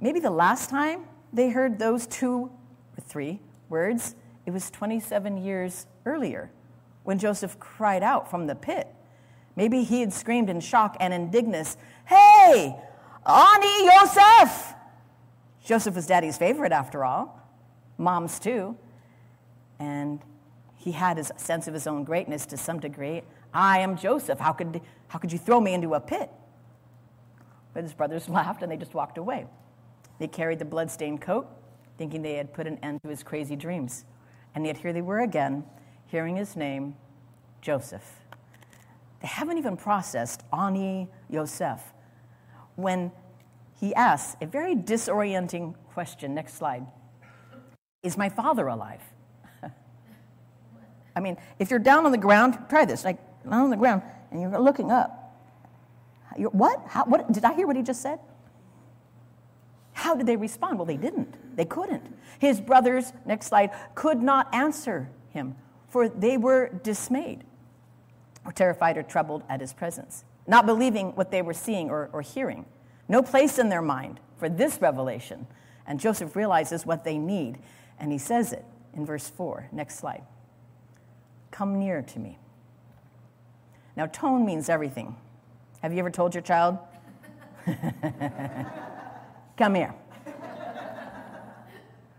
Maybe 0.01 0.21
the 0.21 0.31
last 0.31 0.71
time 0.71 1.05
they 1.33 1.51
heard 1.51 1.79
those 1.79 2.07
two 2.07 2.51
or 2.97 3.01
three 3.01 3.41
words, 3.69 4.15
it 4.47 4.51
was 4.51 4.71
27 4.71 5.37
years 5.37 5.87
earlier 6.07 6.51
when 7.03 7.19
Joseph 7.19 7.59
cried 7.59 8.03
out 8.03 8.31
from 8.31 8.47
the 8.47 8.55
pit. 8.55 8.89
Maybe 9.57 9.83
he 9.83 10.01
had 10.01 10.13
screamed 10.13 10.49
in 10.49 10.61
shock 10.61 10.97
and 11.01 11.13
indignance, 11.13 11.77
Hey, 12.07 12.77
Ani 13.27 13.85
Yosef! 13.87 14.75
Joseph 15.65 15.97
was 15.97 16.07
daddy's 16.07 16.39
favorite 16.39 16.73
after 16.73 17.05
all, 17.05 17.43
mom's 17.99 18.39
too. 18.39 18.77
And 19.79 20.21
he 20.77 20.93
had 20.93 21.17
his 21.19 21.33
sense 21.37 21.69
of 21.69 21.75
his 21.75 21.87
own 21.87 22.05
greatness 22.05 22.47
to 22.47 22.57
some 22.57 22.79
degree. 22.81 23.23
I 23.53 23.81
am 23.81 23.97
Joseph. 23.97 24.39
How 24.39 24.53
could, 24.53 24.81
how 25.09 25.19
could 25.19 25.33
you 25.33 25.39
throw 25.39 25.61
me 25.61 25.75
into 25.75 25.95
a 25.95 26.01
pit? 26.01 26.31
But 27.79 27.85
his 27.85 27.95
brothers 27.95 28.29
laughed 28.29 28.65
and 28.65 28.73
they 28.73 28.77
just 28.77 28.93
walked 28.93 29.19
away. 29.19 29.47
They 30.19 30.27
carried 30.27 30.59
the 30.59 30.65
bloodstained 30.65 31.21
coat, 31.21 31.47
thinking 31.97 32.23
they 32.23 32.35
had 32.35 32.53
put 32.53 32.67
an 32.67 32.77
end 32.83 33.01
to 33.05 33.09
his 33.09 33.23
crazy 33.23 33.55
dreams. 33.55 34.05
And 34.53 34.67
yet 34.67 34.79
here 34.79 34.93
they 34.93 35.01
were 35.01 35.21
again, 35.21 35.63
hearing 36.07 36.35
his 36.35 36.57
name, 36.57 36.97
Joseph. 37.63 38.17
They 39.23 39.29
haven't 39.29 39.59
even 39.59 39.77
processed 39.77 40.43
Ani 40.53 41.07
Yosef 41.31 41.81
when 42.75 43.13
he 43.79 43.95
asks 43.95 44.37
a 44.41 44.47
very 44.47 44.75
disorienting 44.75 45.77
question. 45.95 46.35
Next 46.35 46.55
slide. 46.55 46.85
Is 48.03 48.19
my 48.19 48.29
father 48.29 48.67
alive? 48.67 49.03
I 51.15 51.21
mean, 51.21 51.37
if 51.61 51.71
you're 51.71 51.79
down 51.79 52.07
on 52.07 52.11
the 52.11 52.19
ground, 52.19 52.59
try 52.69 52.85
this, 52.85 53.05
like 53.05 53.19
down 53.45 53.53
on 53.53 53.71
the 53.71 53.77
ground, 53.77 54.03
and 54.33 54.41
you're 54.41 54.59
looking 54.59 54.91
up. 54.91 55.18
You're, 56.37 56.51
what? 56.51 56.83
How, 56.89 57.05
what? 57.05 57.31
Did 57.33 57.45
I 57.45 57.55
hear 57.55 57.67
what 57.67 57.77
he 57.77 57.83
just 57.83 58.03
said? 58.03 58.19
How 59.93 60.15
did 60.15 60.27
they 60.27 60.37
respond? 60.37 60.79
Well, 60.79 60.87
they 60.87 60.97
didn't. 60.97 61.57
They 61.57 61.65
couldn't. 61.65 62.15
His 62.39 62.61
brothers, 62.61 63.13
next 63.27 63.47
slide, 63.47 63.71
could 63.95 64.23
not 64.23 64.53
answer 64.55 65.11
him, 65.31 65.57
for 65.89 66.09
they 66.09 66.37
were 66.37 66.71
dismayed, 66.85 67.43
or 68.45 68.53
terrified, 68.53 68.97
or 68.97 69.03
troubled 69.03 69.43
at 69.49 69.61
his 69.61 69.73
presence, 69.73 70.25
not 70.47 70.67
believing 70.67 71.17
what 71.17 71.31
they 71.33 71.43
were 71.43 71.55
seeing 71.55 71.91
or, 71.91 72.11
or 72.13 72.23
hearing. 72.23 72.65
No 73.09 73.23
place 73.23 73.59
in 73.59 73.71
their 73.71 73.83
mind 73.83 74.21
for 74.37 74.49
this 74.49 74.81
revelation. 74.81 75.47
And 75.87 75.99
Joseph 75.99 76.37
realizes 76.37 76.87
what 76.87 77.03
they 77.03 77.19
need. 77.19 77.59
And 77.99 78.13
he 78.13 78.19
says 78.19 78.53
it 78.53 78.65
in 78.95 79.05
verse 79.05 79.29
4. 79.29 79.69
Next 79.73 79.99
slide. 79.99 80.23
Come 81.51 81.79
near 81.79 82.03
to 82.03 82.19
me. 82.19 82.39
Now, 83.97 84.07
tone 84.07 84.45
means 84.45 84.69
everything. 84.69 85.17
Have 85.83 85.93
you 85.93 85.99
ever 86.01 86.11
told 86.11 86.35
your 86.35 86.43
child? 86.43 86.79
Come 89.57 89.75
here. 89.75 89.95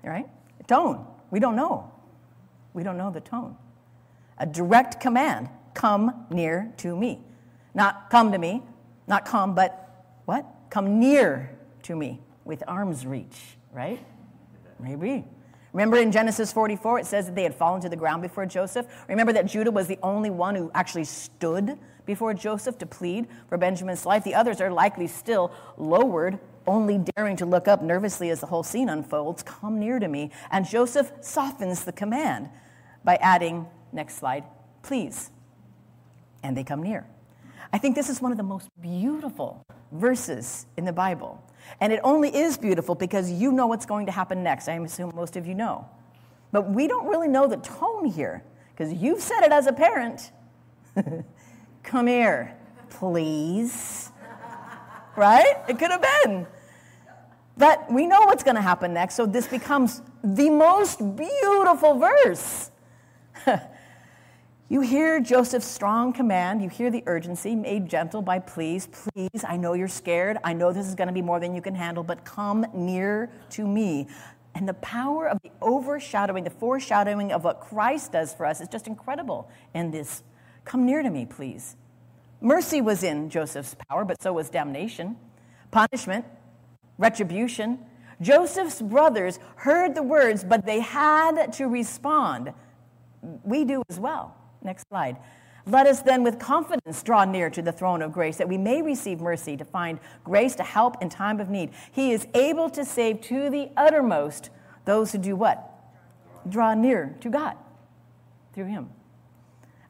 Right? 0.04 0.28
Tone. 0.68 1.06
We 1.32 1.40
don't 1.40 1.56
know. 1.56 1.92
We 2.74 2.84
don't 2.84 2.98
know 2.98 3.12
the 3.12 3.22
tone. 3.22 3.56
A 4.38 4.46
direct 4.46 5.00
command 5.00 5.50
come 5.74 6.26
near 6.30 6.72
to 6.78 6.96
me. 6.96 7.20
Not 7.74 8.10
come 8.10 8.32
to 8.32 8.38
me, 8.38 8.64
not 9.08 9.26
come, 9.26 9.54
but 9.54 10.06
what? 10.26 10.46
Come 10.70 11.00
near 11.00 11.58
to 11.84 11.96
me 11.96 12.22
with 12.46 12.64
arm's 12.68 13.06
reach, 13.06 13.58
right? 13.72 14.00
Maybe. 14.80 15.26
Remember 15.74 15.98
in 15.98 16.12
Genesis 16.12 16.52
44, 16.52 17.00
it 17.00 17.06
says 17.06 17.26
that 17.28 17.36
they 17.36 17.44
had 17.44 17.54
fallen 17.54 17.82
to 17.82 17.90
the 17.90 17.96
ground 17.96 18.22
before 18.22 18.46
Joseph? 18.46 18.88
Remember 19.08 19.34
that 19.34 19.46
Judah 19.46 19.72
was 19.72 19.88
the 19.88 20.00
only 20.02 20.30
one 20.30 20.56
who 20.56 20.72
actually 20.74 21.04
stood 21.04 21.78
before 22.10 22.34
Joseph 22.34 22.80
to 22.80 22.88
plead 22.88 23.28
for 23.50 23.58
Benjamin's 23.60 24.04
life? 24.04 24.24
The 24.24 24.34
others 24.34 24.60
are 24.60 24.72
likely 24.72 25.06
still 25.06 25.52
lowered, 25.78 26.40
only 26.66 26.98
daring 27.16 27.36
to 27.36 27.46
look 27.46 27.68
up 27.68 27.84
nervously 27.84 28.32
as 28.32 28.40
the 28.40 28.48
whole 28.48 28.64
scene 28.64 28.90
unfolds. 28.90 29.44
Come 29.44 29.80
near 29.80 30.00
to 30.00 30.08
me. 30.08 30.32
And 30.50 30.68
Joseph 30.68 31.12
softens 31.22 31.84
the 31.84 31.92
command 31.92 32.50
by 33.04 33.18
adding, 33.18 33.68
next 33.92 34.16
slide, 34.16 34.44
please. 34.82 35.30
And 36.42 36.58
they 36.58 36.64
come 36.64 36.82
near. 36.82 37.06
I 37.72 37.78
think 37.78 37.94
this 37.96 38.10
is 38.10 38.20
one 38.20 38.32
of 38.32 38.40
the 38.40 38.44
most 38.44 38.70
beautiful 38.82 39.64
verses 39.92 40.66
in 40.78 40.86
the 40.86 40.94
Bible. 40.94 41.40
And 41.80 41.94
it 41.94 42.00
only 42.04 42.36
is 42.36 42.58
beautiful 42.58 42.96
because 42.96 43.32
you 43.32 43.52
know 43.52 43.68
what's 43.68 43.86
going 43.86 44.08
to 44.08 44.12
happen 44.12 44.42
next. 44.42 44.68
I 44.68 44.74
assume 44.74 45.12
most 45.14 45.38
of 45.38 45.46
you 45.46 45.54
know. 45.54 45.88
But 46.52 46.72
we 46.72 46.88
don't 46.88 47.08
really 47.08 47.28
know 47.28 47.46
the 47.46 47.58
tone 47.58 48.06
here 48.06 48.44
because 48.72 48.92
you've 48.92 49.22
said 49.22 49.42
it 49.44 49.52
as 49.52 49.68
a 49.68 49.74
parent. 49.74 50.32
Come 51.90 52.06
here, 52.06 52.56
please. 52.92 54.12
right? 55.16 55.56
It 55.68 55.80
could 55.80 55.90
have 55.90 56.06
been. 56.24 56.46
But 57.58 57.92
we 57.92 58.06
know 58.06 58.22
what's 58.26 58.44
going 58.44 58.58
to 58.58 58.62
happen 58.62 58.94
next, 58.94 59.16
so 59.16 59.26
this 59.26 59.48
becomes 59.48 60.04
the 60.24 60.52
most 60.52 61.00
beautiful 61.16 61.96
verse. 61.98 62.70
You 64.72 64.82
hear 64.82 65.20
Joseph's 65.20 65.66
strong 65.66 66.14
command. 66.14 66.62
You 66.62 66.70
hear 66.70 66.92
the 66.92 67.02
urgency 67.08 67.56
made 67.56 67.90
gentle 67.90 68.22
by 68.22 68.38
please, 68.38 68.86
please. 68.86 69.44
I 69.44 69.58
know 69.58 69.74
you're 69.74 69.88
scared. 69.88 70.38
I 70.44 70.54
know 70.54 70.72
this 70.72 70.86
is 70.86 70.94
going 70.94 71.08
to 71.08 71.14
be 71.14 71.24
more 71.24 71.40
than 71.40 71.56
you 71.56 71.62
can 71.64 71.74
handle, 71.74 72.04
but 72.04 72.24
come 72.24 72.68
near 72.72 73.32
to 73.50 73.68
me. 73.68 74.06
And 74.54 74.70
the 74.70 74.76
power 74.76 75.28
of 75.28 75.40
the 75.42 75.50
overshadowing, 75.60 76.44
the 76.44 76.52
foreshadowing 76.52 77.32
of 77.32 77.44
what 77.44 77.62
Christ 77.62 78.12
does 78.12 78.32
for 78.32 78.46
us 78.46 78.62
is 78.62 78.68
just 78.68 78.86
incredible 78.86 79.50
in 79.74 79.90
this. 79.90 80.22
Come 80.66 80.86
near 80.86 81.02
to 81.02 81.10
me, 81.10 81.26
please. 81.26 81.76
Mercy 82.42 82.82
was 82.82 83.04
in 83.04 83.30
Joseph's 83.30 83.76
power, 83.90 84.06
but 84.06 84.22
so 84.22 84.34
was 84.34 84.50
damnation, 84.50 85.18
punishment, 85.72 86.26
retribution. 86.98 87.80
Joseph's 88.22 88.82
brothers 88.82 89.40
heard 89.56 89.96
the 89.96 90.04
words, 90.04 90.44
but 90.44 90.66
they 90.66 90.80
had 90.80 91.52
to 91.54 91.68
respond. 91.68 92.54
We 93.44 93.66
do 93.66 93.84
as 93.90 94.00
well. 94.00 94.36
Next 94.62 94.88
slide. 94.90 95.18
Let 95.66 95.86
us 95.86 96.02
then 96.02 96.24
with 96.24 96.40
confidence 96.40 97.04
draw 97.04 97.26
near 97.26 97.50
to 97.52 97.62
the 97.62 97.72
throne 97.72 98.02
of 98.02 98.12
grace 98.12 98.38
that 98.38 98.48
we 98.48 98.58
may 98.58 98.82
receive 98.82 99.20
mercy 99.22 99.56
to 99.58 99.66
find 99.66 100.00
grace 100.24 100.56
to 100.56 100.64
help 100.64 101.02
in 101.02 101.10
time 101.10 101.40
of 101.40 101.50
need. 101.50 101.72
He 101.92 102.12
is 102.12 102.28
able 102.34 102.70
to 102.72 102.84
save 102.84 103.22
to 103.22 103.50
the 103.50 103.70
uttermost 103.78 104.50
those 104.86 105.12
who 105.12 105.18
do 105.18 105.36
what? 105.36 105.66
Draw 106.48 106.74
near 106.76 107.16
to 107.20 107.30
God 107.30 107.56
through 108.54 108.66
Him. 108.66 108.90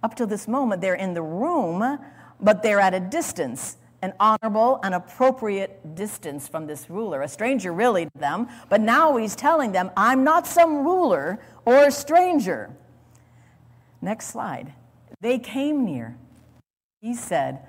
Up 0.01 0.15
to 0.15 0.25
this 0.25 0.47
moment, 0.47 0.81
they're 0.81 0.95
in 0.95 1.13
the 1.13 1.21
room, 1.21 1.99
but 2.39 2.63
they're 2.63 2.79
at 2.79 2.93
a 2.93 2.99
distance, 2.99 3.77
an 4.01 4.13
honorable 4.19 4.79
and 4.83 4.95
appropriate 4.95 5.95
distance 5.95 6.47
from 6.47 6.67
this 6.67 6.89
ruler, 6.89 7.21
a 7.21 7.27
stranger 7.27 7.73
really 7.73 8.05
to 8.05 8.17
them. 8.17 8.47
But 8.69 8.81
now 8.81 9.17
he's 9.17 9.35
telling 9.35 9.73
them, 9.73 9.91
I'm 9.97 10.23
not 10.23 10.47
some 10.47 10.83
ruler 10.83 11.39
or 11.65 11.91
stranger. 11.91 12.69
Next 14.01 14.27
slide. 14.27 14.73
They 15.19 15.37
came 15.37 15.83
near. 15.83 16.17
He 17.01 17.13
said, 17.13 17.59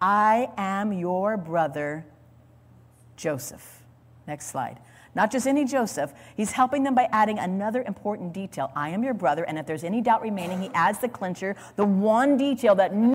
I 0.00 0.50
am 0.56 0.92
your 0.92 1.36
brother, 1.36 2.06
Joseph. 3.16 3.82
Next 4.26 4.46
slide. 4.46 4.78
Not 5.14 5.30
just 5.30 5.46
any 5.46 5.64
Joseph, 5.64 6.12
he's 6.36 6.52
helping 6.52 6.84
them 6.84 6.94
by 6.94 7.08
adding 7.12 7.38
another 7.38 7.82
important 7.82 8.32
detail. 8.32 8.72
I 8.74 8.88
am 8.90 9.04
your 9.04 9.14
brother, 9.14 9.44
and 9.44 9.58
if 9.58 9.66
there's 9.66 9.84
any 9.84 10.00
doubt 10.00 10.22
remaining, 10.22 10.62
he 10.62 10.70
adds 10.72 11.00
the 11.00 11.08
clincher, 11.08 11.54
the 11.76 11.84
one 11.84 12.38
detail 12.38 12.74
that 12.76 12.94
no 12.94 13.14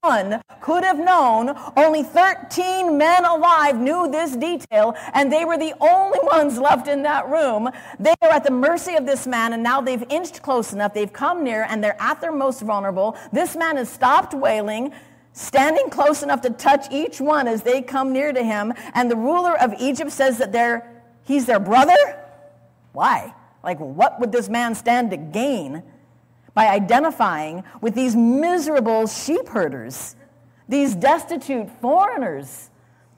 one 0.00 0.40
could 0.60 0.82
have 0.82 0.98
known. 0.98 1.54
Only 1.76 2.02
13 2.02 2.96
men 2.96 3.24
alive 3.24 3.78
knew 3.78 4.10
this 4.10 4.34
detail, 4.36 4.94
and 5.12 5.30
they 5.30 5.44
were 5.44 5.58
the 5.58 5.74
only 5.80 6.18
ones 6.22 6.58
left 6.58 6.88
in 6.88 7.02
that 7.02 7.28
room. 7.28 7.70
They 7.98 8.14
are 8.22 8.30
at 8.30 8.44
the 8.44 8.50
mercy 8.50 8.94
of 8.94 9.04
this 9.04 9.26
man, 9.26 9.52
and 9.52 9.62
now 9.62 9.80
they've 9.80 10.04
inched 10.08 10.42
close 10.42 10.72
enough. 10.72 10.94
They've 10.94 11.12
come 11.12 11.44
near, 11.44 11.64
and 11.68 11.84
they're 11.84 12.00
at 12.00 12.20
their 12.20 12.32
most 12.32 12.62
vulnerable. 12.62 13.16
This 13.32 13.56
man 13.56 13.76
has 13.76 13.88
stopped 13.90 14.32
wailing 14.32 14.92
standing 15.36 15.90
close 15.90 16.22
enough 16.22 16.40
to 16.40 16.48
touch 16.48 16.86
each 16.90 17.20
one 17.20 17.46
as 17.46 17.62
they 17.62 17.82
come 17.82 18.10
near 18.10 18.32
to 18.32 18.42
him. 18.42 18.72
And 18.94 19.10
the 19.10 19.16
ruler 19.16 19.54
of 19.60 19.74
Egypt 19.78 20.10
says 20.10 20.38
that 20.38 20.50
they're, 20.50 20.95
he's 21.26 21.44
their 21.44 21.60
brother? 21.60 21.94
Why? 22.92 23.34
Like, 23.62 23.78
what 23.78 24.18
would 24.20 24.32
this 24.32 24.48
man 24.48 24.74
stand 24.74 25.10
to 25.10 25.16
gain 25.18 25.82
by 26.56 26.68
identifying 26.68 27.62
with 27.82 27.94
these 27.94 28.16
miserable 28.16 29.06
sheep 29.06 29.46
herders, 29.48 30.16
these 30.66 30.94
destitute 30.94 31.68
foreigners. 31.82 32.70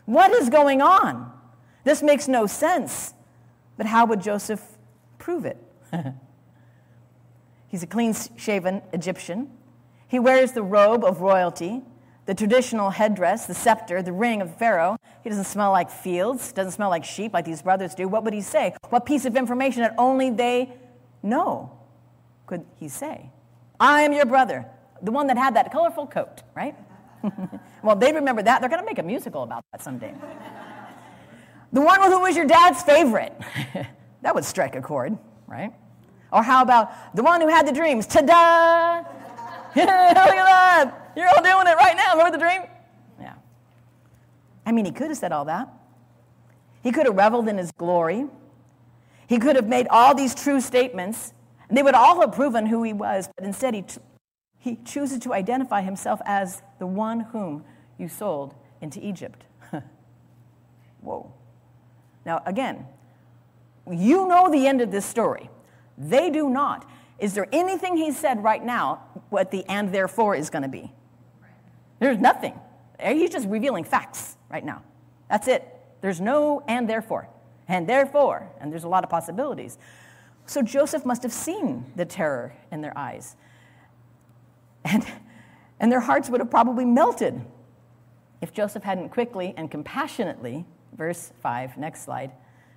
What 0.06 0.32
is 0.32 0.50
going 0.50 0.82
on? 0.82 1.32
This 1.84 2.02
makes 2.02 2.26
no 2.26 2.46
sense. 2.46 3.14
But 3.76 3.86
how 3.86 4.06
would 4.06 4.20
Joseph 4.20 4.60
prove 5.18 5.44
it? 5.44 5.56
He's 7.68 7.84
a 7.84 7.86
clean 7.86 8.12
shaven 8.36 8.82
Egyptian. 8.92 9.48
He 10.08 10.18
wears 10.18 10.50
the 10.50 10.64
robe 10.64 11.04
of 11.04 11.20
royalty, 11.20 11.82
the 12.26 12.34
traditional 12.34 12.90
headdress, 12.90 13.46
the 13.46 13.54
scepter, 13.54 14.02
the 14.02 14.12
ring 14.12 14.42
of 14.42 14.56
Pharaoh. 14.56 14.98
He 15.22 15.30
doesn't 15.30 15.44
smell 15.44 15.70
like 15.72 15.90
fields, 15.90 16.52
doesn't 16.52 16.72
smell 16.72 16.90
like 16.90 17.04
sheep 17.04 17.32
like 17.32 17.44
these 17.44 17.62
brothers 17.62 17.94
do. 17.94 18.08
What 18.08 18.24
would 18.24 18.34
he 18.34 18.40
say? 18.40 18.74
What 18.88 19.04
piece 19.04 19.24
of 19.24 19.36
information 19.36 19.82
that 19.82 19.94
only 19.98 20.30
they 20.30 20.72
know 21.22 21.78
could 22.46 22.64
he 22.76 22.88
say? 22.88 23.30
I 23.80 24.02
am 24.02 24.12
your 24.12 24.26
brother, 24.26 24.66
the 25.02 25.12
one 25.12 25.26
that 25.28 25.36
had 25.36 25.56
that 25.56 25.70
colorful 25.70 26.06
coat, 26.06 26.42
right? 26.54 26.74
well, 27.82 27.96
they 27.96 28.12
remember 28.12 28.42
that. 28.42 28.60
They're 28.60 28.70
going 28.70 28.82
to 28.82 28.86
make 28.86 28.98
a 28.98 29.02
musical 29.02 29.42
about 29.42 29.64
that 29.72 29.82
someday. 29.82 30.14
the 31.72 31.80
one 31.80 32.00
who 32.02 32.20
was 32.20 32.36
your 32.36 32.46
dad's 32.46 32.82
favorite. 32.82 33.32
that 34.22 34.34
would 34.34 34.44
strike 34.44 34.76
a 34.76 34.80
chord, 34.80 35.16
right? 35.46 35.72
Or 36.32 36.42
how 36.42 36.62
about 36.62 37.14
the 37.14 37.22
one 37.22 37.40
who 37.40 37.48
had 37.48 37.66
the 37.66 37.72
dreams? 37.72 38.06
Ta 38.06 38.20
da! 38.20 38.98
Look 39.76 39.88
at 39.88 40.14
that! 40.14 41.12
You're 41.16 41.28
all 41.28 41.42
doing 41.42 41.66
it 41.66 41.76
right 41.76 41.96
now. 41.96 42.12
Remember 42.12 42.36
the 42.36 42.42
dream? 42.42 42.62
I 44.68 44.72
mean, 44.72 44.84
he 44.84 44.90
could 44.92 45.08
have 45.08 45.16
said 45.16 45.32
all 45.32 45.46
that. 45.46 45.72
He 46.82 46.92
could 46.92 47.06
have 47.06 47.16
reveled 47.16 47.48
in 47.48 47.56
his 47.56 47.72
glory. 47.72 48.26
He 49.26 49.38
could 49.38 49.56
have 49.56 49.66
made 49.66 49.86
all 49.88 50.14
these 50.14 50.34
true 50.34 50.60
statements 50.60 51.32
they 51.70 51.82
would 51.82 51.94
all 51.94 52.20
have 52.22 52.32
proven 52.32 52.66
who 52.66 52.82
he 52.82 52.94
was, 52.94 53.28
but 53.36 53.44
instead 53.44 53.74
he, 53.74 53.84
he 54.58 54.76
chooses 54.86 55.18
to 55.20 55.34
identify 55.34 55.82
himself 55.82 56.18
as 56.24 56.62
the 56.78 56.86
one 56.86 57.20
whom 57.20 57.62
you 57.98 58.08
sold 58.08 58.54
into 58.80 59.06
Egypt. 59.06 59.44
Whoa. 61.02 61.30
Now, 62.24 62.42
again, 62.46 62.86
you 63.90 64.26
know 64.26 64.50
the 64.50 64.66
end 64.66 64.80
of 64.80 64.90
this 64.90 65.04
story. 65.04 65.50
They 65.98 66.30
do 66.30 66.48
not. 66.48 66.88
Is 67.18 67.34
there 67.34 67.48
anything 67.52 67.98
he 67.98 68.12
said 68.12 68.42
right 68.42 68.64
now 68.64 69.02
what 69.28 69.50
the 69.50 69.62
and 69.66 69.92
therefore 69.92 70.34
is 70.34 70.48
going 70.48 70.62
to 70.62 70.68
be? 70.68 70.90
There's 71.98 72.18
nothing. 72.18 72.58
He's 72.98 73.28
just 73.28 73.46
revealing 73.46 73.84
facts 73.84 74.37
right 74.50 74.64
now. 74.64 74.82
That's 75.28 75.48
it. 75.48 75.66
There's 76.00 76.20
no 76.20 76.62
and 76.66 76.88
therefore. 76.88 77.28
And 77.66 77.86
therefore, 77.86 78.50
and 78.60 78.72
there's 78.72 78.84
a 78.84 78.88
lot 78.88 79.04
of 79.04 79.10
possibilities. 79.10 79.78
So 80.46 80.62
Joseph 80.62 81.04
must 81.04 81.22
have 81.22 81.32
seen 81.32 81.84
the 81.96 82.06
terror 82.06 82.54
in 82.72 82.80
their 82.80 82.96
eyes. 82.96 83.36
And, 84.84 85.04
and 85.78 85.92
their 85.92 86.00
hearts 86.00 86.30
would 86.30 86.40
have 86.40 86.50
probably 86.50 86.86
melted 86.86 87.42
if 88.40 88.52
Joseph 88.52 88.84
hadn't 88.84 89.10
quickly 89.10 89.52
and 89.56 89.70
compassionately, 89.70 90.64
verse 90.96 91.32
5, 91.42 91.76
next 91.76 92.04
slide, 92.04 92.30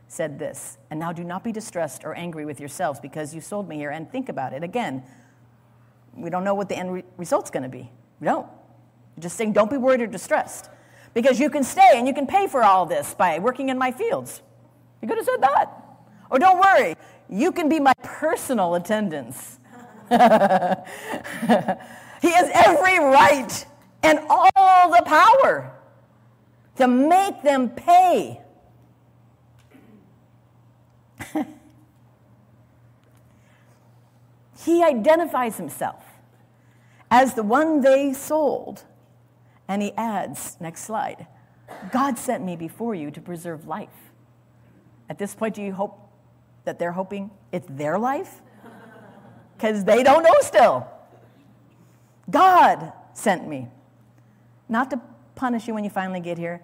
said 0.08 0.40
this 0.40 0.78
And 0.90 1.00
now 1.00 1.14
do 1.14 1.24
not 1.24 1.44
be 1.44 1.54
distressed 1.54 2.04
or 2.04 2.14
angry 2.16 2.44
with 2.44 2.60
yourselves 2.60 3.00
because 3.00 3.34
you 3.34 3.40
sold 3.40 3.70
me 3.70 3.78
here. 3.78 3.92
And 3.92 4.12
think 4.12 4.28
about 4.28 4.52
it. 4.52 4.64
Again, 4.64 5.04
we 6.14 6.30
don't 6.30 6.44
know 6.44 6.56
what 6.56 6.68
the 6.68 6.76
end 6.76 6.92
re- 6.92 7.04
result's 7.16 7.50
going 7.50 7.64
to 7.64 7.70
be. 7.70 7.90
We 8.20 8.26
don't. 8.26 8.48
just 9.20 9.38
saying, 9.38 9.54
don't 9.54 9.70
be 9.70 9.78
worried 9.78 10.02
or 10.02 10.08
distressed 10.08 10.70
because 11.14 11.40
you 11.40 11.50
can 11.50 11.64
stay 11.64 11.92
and 11.96 12.08
you 12.08 12.14
can 12.14 12.28
pay 12.28 12.48
for 12.48 12.64
all 12.64 12.86
this 12.86 13.14
by 13.14 13.40
working 13.40 13.70
in 13.70 13.78
my 13.78 13.92
fields. 13.92 14.42
You 15.02 15.08
could 15.08 15.18
have 15.18 15.26
said 15.26 15.42
that. 15.42 15.82
Or 16.30 16.40
don't 16.40 16.60
worry, 16.60 16.96
You 17.30 17.52
can 17.52 17.70
be 17.70 17.80
my 17.80 17.94
personal 18.04 18.76
attendants. 18.76 19.58
he 20.10 20.16
has 20.18 20.76
every 22.54 23.00
right 23.00 23.66
and 24.04 24.20
all 24.30 24.92
the 24.92 25.02
power 25.06 25.72
to 26.76 26.88
make 26.88 27.42
them 27.42 27.70
pay. 27.70 28.42
he 34.66 34.84
identifies 34.84 35.56
himself 35.58 36.04
as 37.10 37.34
the 37.36 37.44
one 37.44 37.82
they 37.82 38.14
sold. 38.14 38.84
And 39.72 39.82
he 39.82 39.94
adds, 39.96 40.58
next 40.60 40.84
slide, 40.84 41.28
God 41.94 42.18
sent 42.18 42.44
me 42.44 42.58
before 42.58 42.94
you 42.94 43.10
to 43.10 43.22
preserve 43.22 43.68
life. 43.68 44.12
At 45.10 45.18
this 45.18 45.34
point, 45.34 45.56
do 45.56 45.62
you 45.62 45.72
hope 45.72 45.98
that 46.66 46.78
they're 46.78 46.92
hoping 46.92 47.32
it's 47.54 47.68
their 47.70 47.98
life? 47.98 48.42
Because 49.56 49.86
they 49.86 50.04
don't 50.04 50.24
know 50.24 50.36
still. 50.42 50.88
God 52.30 52.92
sent 53.14 53.48
me. 53.48 53.70
Not 54.68 54.90
to 54.90 55.00
punish 55.36 55.70
you 55.70 55.74
when 55.74 55.86
you 55.86 55.90
finally 55.90 56.20
get 56.20 56.38
here, 56.38 56.62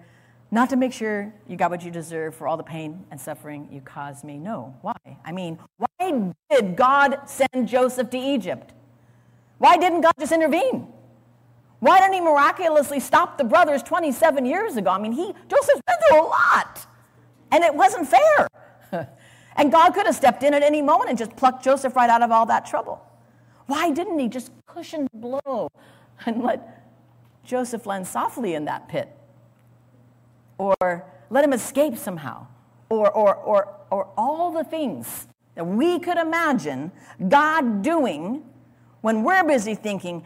not 0.50 0.68
to 0.68 0.76
make 0.76 0.92
sure 0.92 1.32
you 1.46 1.56
got 1.56 1.70
what 1.70 1.82
you 1.82 1.90
deserve 1.90 2.34
for 2.34 2.46
all 2.46 2.58
the 2.58 2.62
pain 2.62 3.06
and 3.10 3.18
suffering 3.18 3.68
you 3.72 3.80
caused 3.80 4.22
me. 4.22 4.36
No. 4.36 4.76
Why? 4.82 5.16
I 5.24 5.32
mean, 5.32 5.58
why 5.78 6.30
did 6.50 6.76
God 6.76 7.20
send 7.24 7.68
Joseph 7.68 8.10
to 8.10 8.18
Egypt? 8.18 8.74
Why 9.56 9.78
didn't 9.78 10.02
God 10.02 10.12
just 10.20 10.32
intervene? 10.32 10.92
Why 11.80 12.00
didn't 12.00 12.14
he 12.14 12.20
miraculously 12.20 13.00
stop 13.00 13.38
the 13.38 13.44
brothers 13.44 13.82
27 13.82 14.44
years 14.44 14.76
ago? 14.76 14.90
I 14.90 14.98
mean, 14.98 15.12
he 15.12 15.32
Joseph's 15.48 15.80
been 15.86 15.96
through 16.08 16.22
a 16.22 16.26
lot. 16.26 16.86
And 17.50 17.64
it 17.64 17.74
wasn't 17.74 18.08
fair. 18.08 18.48
and 19.56 19.72
God 19.72 19.94
could 19.94 20.06
have 20.06 20.14
stepped 20.14 20.42
in 20.42 20.54
at 20.54 20.62
any 20.62 20.82
moment 20.82 21.10
and 21.10 21.18
just 21.18 21.36
plucked 21.36 21.64
Joseph 21.64 21.94
right 21.96 22.10
out 22.10 22.22
of 22.22 22.30
all 22.30 22.46
that 22.46 22.66
trouble. 22.66 23.02
Why 23.66 23.90
didn't 23.90 24.18
he 24.18 24.28
just 24.28 24.50
cushion 24.66 25.06
the 25.12 25.18
blow 25.18 25.68
and 26.26 26.42
let 26.42 26.84
Joseph 27.44 27.86
land 27.86 28.06
softly 28.06 28.54
in 28.54 28.64
that 28.64 28.88
pit? 28.88 29.08
Or 30.58 31.04
let 31.30 31.44
him 31.44 31.52
escape 31.52 31.96
somehow? 31.96 32.46
Or, 32.88 33.10
or, 33.10 33.34
or, 33.36 33.74
or 33.90 34.08
all 34.16 34.50
the 34.50 34.64
things 34.64 35.28
that 35.54 35.64
we 35.64 35.98
could 35.98 36.16
imagine 36.16 36.90
God 37.28 37.82
doing 37.82 38.44
when 39.00 39.22
we're 39.22 39.44
busy 39.44 39.74
thinking 39.74 40.24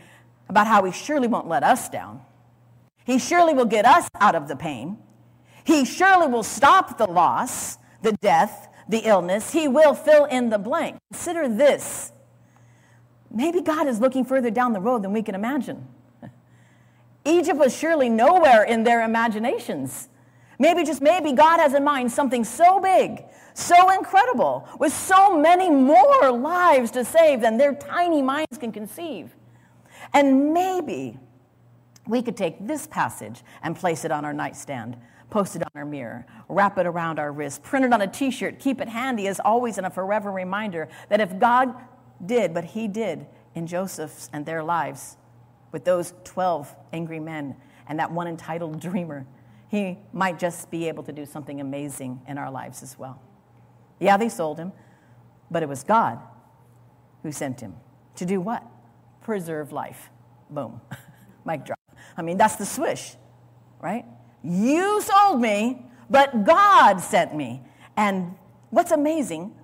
about 0.53 0.67
how 0.67 0.85
he 0.85 0.93
surely 0.93 1.29
won't 1.29 1.49
let 1.49 1.65
us 1.65 1.89
down. 1.89 2.21
He 3.07 3.19
surely 3.19 3.55
will 3.55 3.65
get 3.65 3.87
us 3.87 4.07
out 4.21 4.35
of 4.35 4.49
the 4.49 4.55
pain. 4.55 4.99
He 5.65 5.87
surely 5.87 6.27
will 6.27 6.43
stop 6.43 6.99
the 6.99 7.07
loss, 7.07 7.79
the 8.03 8.13
death, 8.13 8.69
the 8.87 8.99
illness. 8.99 9.53
He 9.53 9.67
will 9.67 9.95
fill 9.95 10.27
in 10.27 10.51
the 10.51 10.59
blank. 10.59 10.99
Consider 11.11 11.49
this. 11.49 12.13
Maybe 13.31 13.63
God 13.63 13.87
is 13.87 13.99
looking 13.99 14.27
further 14.27 14.51
down 14.51 14.75
the 14.75 14.81
road 14.81 15.03
than 15.03 15.15
we 15.15 15.23
can 15.23 15.35
imagine. 15.35 15.89
Egypt 17.25 17.59
was 17.59 17.75
surely 17.75 18.11
nowhere 18.11 18.65
in 18.65 18.85
their 18.85 19.03
imaginations. 19.03 20.11
Maybe, 20.59 20.85
just 20.85 21.01
maybe, 21.01 21.33
God 21.33 21.61
has 21.61 21.73
in 21.73 21.83
mind 21.83 22.13
something 22.13 22.45
so 22.45 22.79
big, 22.79 23.25
so 23.55 23.91
incredible, 23.91 24.69
with 24.79 24.93
so 24.93 25.39
many 25.39 25.71
more 25.71 26.31
lives 26.31 26.91
to 26.91 27.05
save 27.05 27.41
than 27.41 27.57
their 27.57 27.75
tiny 27.75 28.21
minds 28.21 28.59
can 28.59 28.71
conceive. 28.71 29.35
And 30.15 30.53
maybe 30.53 31.19
we 32.07 32.23
could 32.23 32.37
take 32.37 32.67
this 32.67 32.87
passage 32.87 33.43
and 33.63 33.77
place 33.77 34.05
it 34.05 34.11
on 34.11 34.25
our 34.25 34.33
nightstand, 34.33 34.97
post 35.31 35.57
it 35.57 35.63
on 35.63 35.71
our 35.75 35.85
mirror, 35.85 36.27
wrap 36.49 36.79
it 36.79 36.87
around 36.87 37.19
our 37.19 37.33
wrist, 37.33 37.63
print 37.63 37.85
it 37.85 37.93
on 37.93 38.01
a 38.03 38.07
t 38.07 38.31
shirt, 38.31 38.59
keep 38.59 38.81
it 38.81 38.89
handy 38.89 39.27
as 39.29 39.41
always, 39.41 39.79
and 39.79 39.87
a 39.87 39.91
forever 39.91 40.31
reminder 40.31 40.89
that 41.09 41.21
if 41.21 41.39
God 41.39 41.75
did 42.25 42.55
what 42.55 42.65
he 42.65 42.89
did 42.89 43.27
in 43.55 43.67
Joseph's 43.67 44.29
and 44.33 44.45
their 44.45 44.63
lives 44.63 45.17
with 45.71 45.85
those 45.85 46.15
12 46.25 46.75
angry 46.93 47.21
men 47.21 47.57
and 47.89 47.99
that 47.99 48.13
one 48.13 48.27
entitled 48.27 48.81
dreamer, 48.81 49.27
he 49.69 49.99
might 50.13 50.39
just 50.39 50.71
be 50.71 50.89
able 50.89 51.03
to 51.05 51.13
do 51.13 51.25
something 51.25 51.61
amazing 51.61 52.21
in 52.29 52.37
our 52.37 52.51
lives 52.51 52.83
as 52.83 52.99
well. 52.99 53.21
Yeah, 53.99 54.17
they 54.17 54.29
sold 54.29 54.59
him, 54.59 54.73
but 55.51 55.63
it 55.63 55.69
was 55.69 55.83
God 55.83 56.19
who 57.23 57.33
sent 57.33 57.61
him. 57.61 57.75
To 58.17 58.27
do 58.27 58.41
what? 58.41 58.63
Preserve 59.23 59.73
life. 59.73 60.11
Boom. 60.51 60.81
Mic 61.45 61.65
drop. 61.65 61.79
I 62.17 62.23
mean, 62.23 62.37
that's 62.37 62.57
the 62.57 62.67
swish, 62.67 63.17
right? 63.81 64.05
You 64.43 65.01
sold 65.01 65.41
me, 65.41 65.87
but 66.11 66.45
God 66.45 67.01
sent 67.01 67.35
me. 67.35 67.63
And 67.97 68.35
what's 68.71 68.91
amazing, 68.91 69.55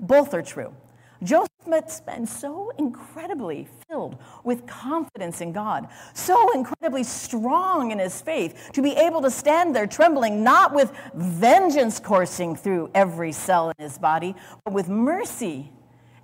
both 0.00 0.34
are 0.34 0.42
true. 0.42 0.74
Joseph 1.22 1.48
must 1.66 2.04
been 2.04 2.26
so 2.26 2.70
incredibly 2.78 3.66
filled 3.88 4.18
with 4.42 4.66
confidence 4.66 5.40
in 5.40 5.52
God, 5.52 5.88
so 6.12 6.52
incredibly 6.52 7.02
strong 7.02 7.90
in 7.90 7.98
his 7.98 8.20
faith 8.20 8.70
to 8.74 8.82
be 8.82 8.92
able 8.92 9.22
to 9.22 9.30
stand 9.30 9.74
there 9.74 9.86
trembling, 9.86 10.44
not 10.44 10.74
with 10.74 10.92
vengeance 11.14 11.98
coursing 11.98 12.54
through 12.54 12.90
every 12.94 13.32
cell 13.32 13.70
in 13.70 13.82
his 13.82 13.96
body, 13.96 14.34
but 14.64 14.74
with 14.74 14.88
mercy 14.88 15.72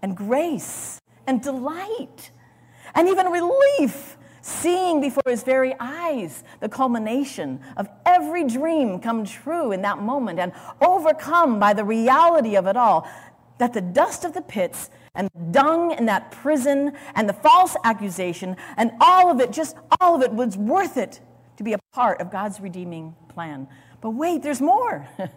and 0.02 0.16
grace 0.16 1.00
and 1.26 1.42
delight 1.42 2.30
and 2.94 3.08
even 3.08 3.26
relief, 3.26 4.16
seeing 4.42 5.00
before 5.00 5.22
his 5.26 5.42
very 5.42 5.74
eyes 5.78 6.42
the 6.60 6.68
culmination 6.68 7.60
of 7.76 7.88
every 8.06 8.46
dream 8.46 8.98
come 8.98 9.24
true 9.24 9.72
in 9.72 9.82
that 9.82 9.98
moment 9.98 10.38
and 10.38 10.52
overcome 10.80 11.58
by 11.58 11.72
the 11.72 11.84
reality 11.84 12.56
of 12.56 12.66
it 12.66 12.76
all 12.76 13.06
that 13.58 13.74
the 13.74 13.80
dust 13.80 14.24
of 14.24 14.32
the 14.32 14.40
pits 14.40 14.90
and 15.14 15.28
dung 15.52 15.92
in 15.92 16.06
that 16.06 16.30
prison 16.30 16.92
and 17.14 17.28
the 17.28 17.32
false 17.32 17.76
accusation 17.84 18.56
and 18.76 18.90
all 19.00 19.30
of 19.30 19.40
it, 19.40 19.52
just 19.52 19.76
all 20.00 20.16
of 20.16 20.22
it 20.22 20.32
was 20.32 20.56
worth 20.56 20.96
it 20.96 21.20
to 21.56 21.62
be 21.62 21.74
a 21.74 21.78
part 21.92 22.20
of 22.20 22.30
God's 22.30 22.58
redeeming 22.58 23.14
plan. 23.28 23.68
But 24.00 24.10
wait, 24.10 24.42
there's 24.42 24.62
more. 24.62 25.06
and, 25.18 25.30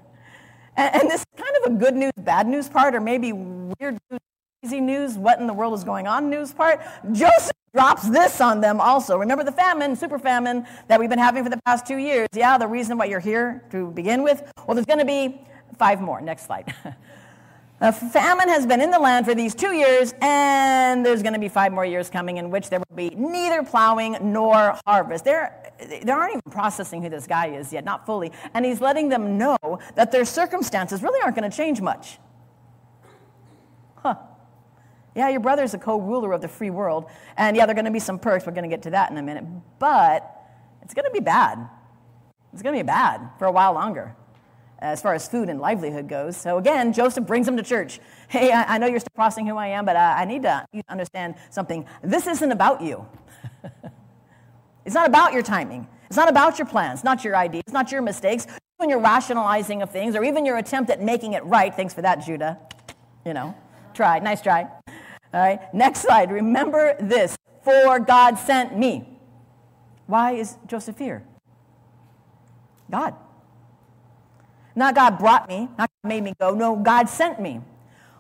and 0.78 1.10
this 1.10 1.20
is 1.20 1.26
kind 1.36 1.56
of 1.66 1.74
a 1.74 1.76
good 1.76 1.96
news, 1.96 2.13
bad 2.18 2.48
news 2.48 2.70
part, 2.70 2.96
or 2.96 3.02
maybe 3.02 3.34
weird 3.34 4.00
news, 4.10 4.20
crazy 4.63 4.80
news, 4.80 5.17
what 5.17 5.39
in 5.41 5.47
the 5.47 5.54
world 5.54 5.73
is 5.73 5.84
going 5.84 6.08
on 6.08 6.30
news 6.30 6.54
part. 6.54 6.80
Joseph 7.12 7.52
drops 7.73 8.08
this 8.10 8.39
on 8.39 8.62
them 8.62 8.80
also. 8.80 9.17
Remember 9.17 9.43
the 9.43 9.52
famine, 9.52 9.93
super 9.93 10.17
famine 10.17 10.65
that 10.88 11.02
we've 11.02 11.10
been 11.10 11.19
having 11.19 11.43
for 11.43 11.49
the 11.49 11.60
past 11.65 11.86
two 11.86 11.97
years? 11.97 12.30
Yeah, 12.34 12.58
the 12.58 12.67
reason 12.67 12.97
why 12.97 13.06
you're 13.06 13.19
here 13.19 13.62
to 13.71 13.91
begin 13.91 14.23
with? 14.23 14.41
Well, 14.65 14.76
there's 14.76 14.86
going 14.86 14.99
to 14.99 15.06
be 15.06 15.41
five 15.78 15.99
more. 15.99 16.21
Next 16.21 16.45
slide. 16.45 16.73
A 17.82 17.91
famine 17.91 18.47
has 18.47 18.65
been 18.65 18.80
in 18.80 18.89
the 18.89 18.99
land 18.99 19.26
for 19.26 19.36
these 19.36 19.54
two 19.54 19.73
years, 19.73 20.13
and 20.21 21.06
there's 21.06 21.21
going 21.21 21.34
to 21.34 21.39
be 21.39 21.49
five 21.49 21.73
more 21.73 21.86
years 21.86 22.10
coming 22.10 22.38
in 22.38 22.49
which 22.49 22.69
there 22.69 22.80
will 22.80 22.95
be 22.95 23.10
neither 23.10 23.63
plowing 23.63 24.15
nor 24.21 24.80
harvest. 24.86 25.26
They're, 25.26 25.73
they 25.89 26.10
aren't 26.10 26.32
even 26.32 26.52
processing 26.52 27.04
who 27.04 27.10
this 27.10 27.28
guy 27.28 27.47
is 27.47 27.73
yet, 27.73 27.84
not 27.84 28.06
fully. 28.06 28.32
And 28.54 28.63
he's 28.63 28.80
letting 28.80 29.10
them 29.10 29.38
know 29.38 29.58
that 29.95 30.13
their 30.13 30.23
circumstances 30.23 31.04
really 31.04 31.21
aren't 31.21 31.36
going 31.36 31.52
to 31.52 31.58
change 31.58 31.82
much. 31.82 32.19
Yeah, 35.15 35.30
your 35.30 35.39
brother's 35.39 35.73
a 35.73 35.78
co 35.78 35.99
ruler 35.99 36.34
of 36.34 36.41
the 36.41 36.47
free 36.47 36.69
world, 36.69 37.06
and 37.38 37.56
yeah, 37.56 37.65
there 37.65 37.73
are 37.73 37.76
going 37.76 37.86
to 37.86 37.91
be 37.91 37.99
some 37.99 38.19
perks. 38.19 38.45
We're 38.45 38.54
going 38.54 38.69
to 38.69 38.76
get 38.76 38.84
to 38.84 38.91
that 38.91 39.12
in 39.12 39.17
a 39.17 39.21
minute. 39.21 39.45
But 39.80 40.30
it's 40.82 40.93
going 40.93 41.06
to 41.06 41.12
be 41.12 41.19
bad. 41.19 41.69
It's 42.52 42.62
going 42.62 42.76
to 42.76 42.84
be 42.84 42.86
bad 42.86 43.30
for 43.39 43.45
a 43.45 43.52
while 43.52 43.73
longer 43.73 44.15
as 44.84 45.02
far 45.02 45.13
as 45.13 45.28
food 45.28 45.49
and 45.49 45.62
livelihood 45.62 46.10
goes. 46.10 46.36
So 46.36 46.58
again, 46.58 46.91
Joseph 46.91 47.26
brings 47.26 47.47
him 47.47 47.56
to 47.58 47.63
church. 47.63 47.99
Hey, 48.28 48.52
I, 48.52 48.76
I 48.76 48.78
know 48.78 48.86
you're 48.86 48.99
still 48.99 49.13
processing 49.15 49.47
who 49.47 49.56
I 49.56 49.67
am, 49.67 49.86
but 49.86 49.95
uh, 49.95 50.15
I 50.17 50.26
need 50.26 50.43
to 50.43 50.65
understand 50.89 51.36
something. 51.49 51.86
This 52.04 52.28
isn't 52.28 52.52
about 52.52 52.82
you. 52.82 53.08
it's 54.86 54.93
not 54.93 55.08
about 55.08 55.32
your 55.32 55.41
timing. 55.41 55.88
It's 56.08 56.17
not 56.17 56.30
about 56.30 56.60
your 56.60 56.67
plans, 56.67 57.04
not 57.04 57.23
your 57.23 57.36
ideas, 57.36 57.71
not 57.71 57.91
your 57.91 58.02
mistakes, 58.02 58.45
even 58.80 58.89
your 58.89 58.99
rationalizing 58.99 59.82
of 59.82 59.89
things, 59.89 60.15
or 60.15 60.23
even 60.23 60.45
your 60.45 60.58
attempt 60.58 60.91
at 60.91 61.02
making 61.02 61.34
it 61.34 61.43
right. 61.45 61.73
Thanks 61.73 61.93
for 61.93 62.02
that, 62.02 62.26
Judah. 62.26 62.60
You 63.26 63.34
know, 63.34 63.56
try. 63.93 64.19
Nice 64.19 64.41
try. 64.41 64.67
All 65.34 65.39
right, 65.39 65.74
next 65.74 66.02
slide. 66.02 66.32
Remember 66.32 66.96
this 67.00 67.38
for 67.63 68.00
God 68.00 68.38
sent 68.38 68.78
me. 68.78 69.08
Why 70.06 70.34
is 70.34 70.58
Joseph 70.67 70.98
here? 70.98 71.24
God. 72.91 73.15
Not 74.76 74.96
God 74.96 75.17
brought 75.17 75.48
me, 75.48 75.69
not 75.78 75.89
God 76.04 76.08
made 76.08 76.24
me 76.24 76.34
go. 76.39 76.54
No, 76.54 76.76
God 76.76 77.08
sent 77.10 77.39
me. 77.39 77.62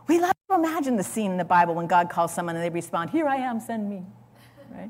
We 0.07 0.19
love 0.19 0.33
to 0.49 0.55
imagine 0.55 0.97
the 0.97 1.03
scene 1.03 1.31
in 1.31 1.37
the 1.37 1.45
Bible 1.45 1.75
when 1.75 1.87
God 1.87 2.09
calls 2.09 2.33
someone 2.33 2.55
and 2.55 2.63
they 2.63 2.69
respond, 2.69 3.09
Here 3.09 3.27
I 3.27 3.37
am, 3.37 3.59
send 3.59 3.89
me. 3.89 4.03
Right? 4.71 4.89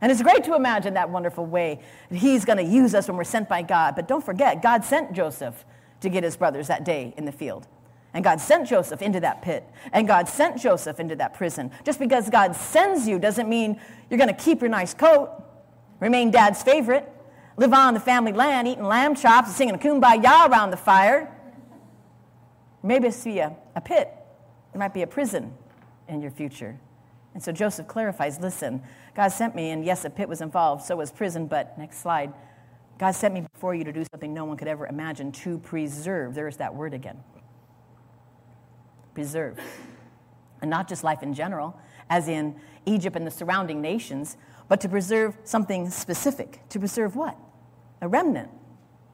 And 0.00 0.12
it's 0.12 0.22
great 0.22 0.44
to 0.44 0.54
imagine 0.54 0.94
that 0.94 1.10
wonderful 1.10 1.44
way 1.44 1.80
that 2.08 2.16
He's 2.16 2.44
going 2.44 2.58
to 2.58 2.64
use 2.64 2.94
us 2.94 3.08
when 3.08 3.16
we're 3.16 3.24
sent 3.24 3.48
by 3.48 3.62
God. 3.62 3.96
But 3.96 4.06
don't 4.06 4.24
forget, 4.24 4.62
God 4.62 4.84
sent 4.84 5.12
Joseph 5.12 5.64
to 6.00 6.08
get 6.08 6.22
his 6.22 6.36
brothers 6.36 6.68
that 6.68 6.84
day 6.84 7.14
in 7.16 7.24
the 7.24 7.32
field. 7.32 7.66
And 8.18 8.24
God 8.24 8.40
sent 8.40 8.66
Joseph 8.66 9.00
into 9.00 9.20
that 9.20 9.42
pit. 9.42 9.62
And 9.92 10.08
God 10.08 10.28
sent 10.28 10.60
Joseph 10.60 10.98
into 10.98 11.14
that 11.14 11.34
prison. 11.34 11.70
Just 11.84 12.00
because 12.00 12.28
God 12.28 12.56
sends 12.56 13.06
you 13.06 13.20
doesn't 13.20 13.48
mean 13.48 13.80
you're 14.10 14.18
going 14.18 14.26
to 14.26 14.34
keep 14.34 14.60
your 14.60 14.70
nice 14.70 14.92
coat, 14.92 15.30
remain 16.00 16.32
dad's 16.32 16.60
favorite, 16.60 17.08
live 17.56 17.72
on 17.72 17.94
the 17.94 18.00
family 18.00 18.32
land, 18.32 18.66
eating 18.66 18.82
lamb 18.82 19.14
chops 19.14 19.46
and 19.46 19.56
singing 19.56 19.76
a 19.76 19.78
kumbaya 19.78 20.50
around 20.50 20.72
the 20.72 20.76
fire. 20.76 21.32
Maybe 22.82 23.06
it's 23.06 23.24
a, 23.24 23.54
a 23.76 23.80
pit 23.80 24.12
There 24.72 24.80
might 24.80 24.92
be 24.92 25.02
a 25.02 25.06
prison 25.06 25.54
in 26.08 26.20
your 26.20 26.32
future. 26.32 26.76
And 27.34 27.40
so 27.40 27.52
Joseph 27.52 27.86
clarifies 27.86 28.40
listen, 28.40 28.82
God 29.14 29.28
sent 29.28 29.54
me, 29.54 29.70
and 29.70 29.84
yes, 29.84 30.04
a 30.04 30.10
pit 30.10 30.28
was 30.28 30.40
involved, 30.40 30.82
so 30.82 30.96
was 30.96 31.12
prison, 31.12 31.46
but 31.46 31.78
next 31.78 31.98
slide. 31.98 32.32
God 32.98 33.12
sent 33.12 33.32
me 33.32 33.42
before 33.52 33.76
you 33.76 33.84
to 33.84 33.92
do 33.92 34.04
something 34.10 34.34
no 34.34 34.44
one 34.44 34.56
could 34.56 34.66
ever 34.66 34.88
imagine 34.88 35.30
to 35.30 35.58
preserve. 35.58 36.34
There's 36.34 36.56
that 36.56 36.74
word 36.74 36.94
again. 36.94 37.22
Preserve. 39.18 39.58
And 40.60 40.70
not 40.70 40.88
just 40.88 41.02
life 41.02 41.24
in 41.24 41.34
general, 41.34 41.76
as 42.08 42.28
in 42.28 42.54
Egypt 42.86 43.16
and 43.16 43.26
the 43.26 43.32
surrounding 43.32 43.82
nations, 43.82 44.36
but 44.68 44.80
to 44.82 44.88
preserve 44.88 45.36
something 45.42 45.90
specific. 45.90 46.60
To 46.68 46.78
preserve 46.78 47.16
what? 47.16 47.36
A 48.00 48.06
remnant 48.06 48.48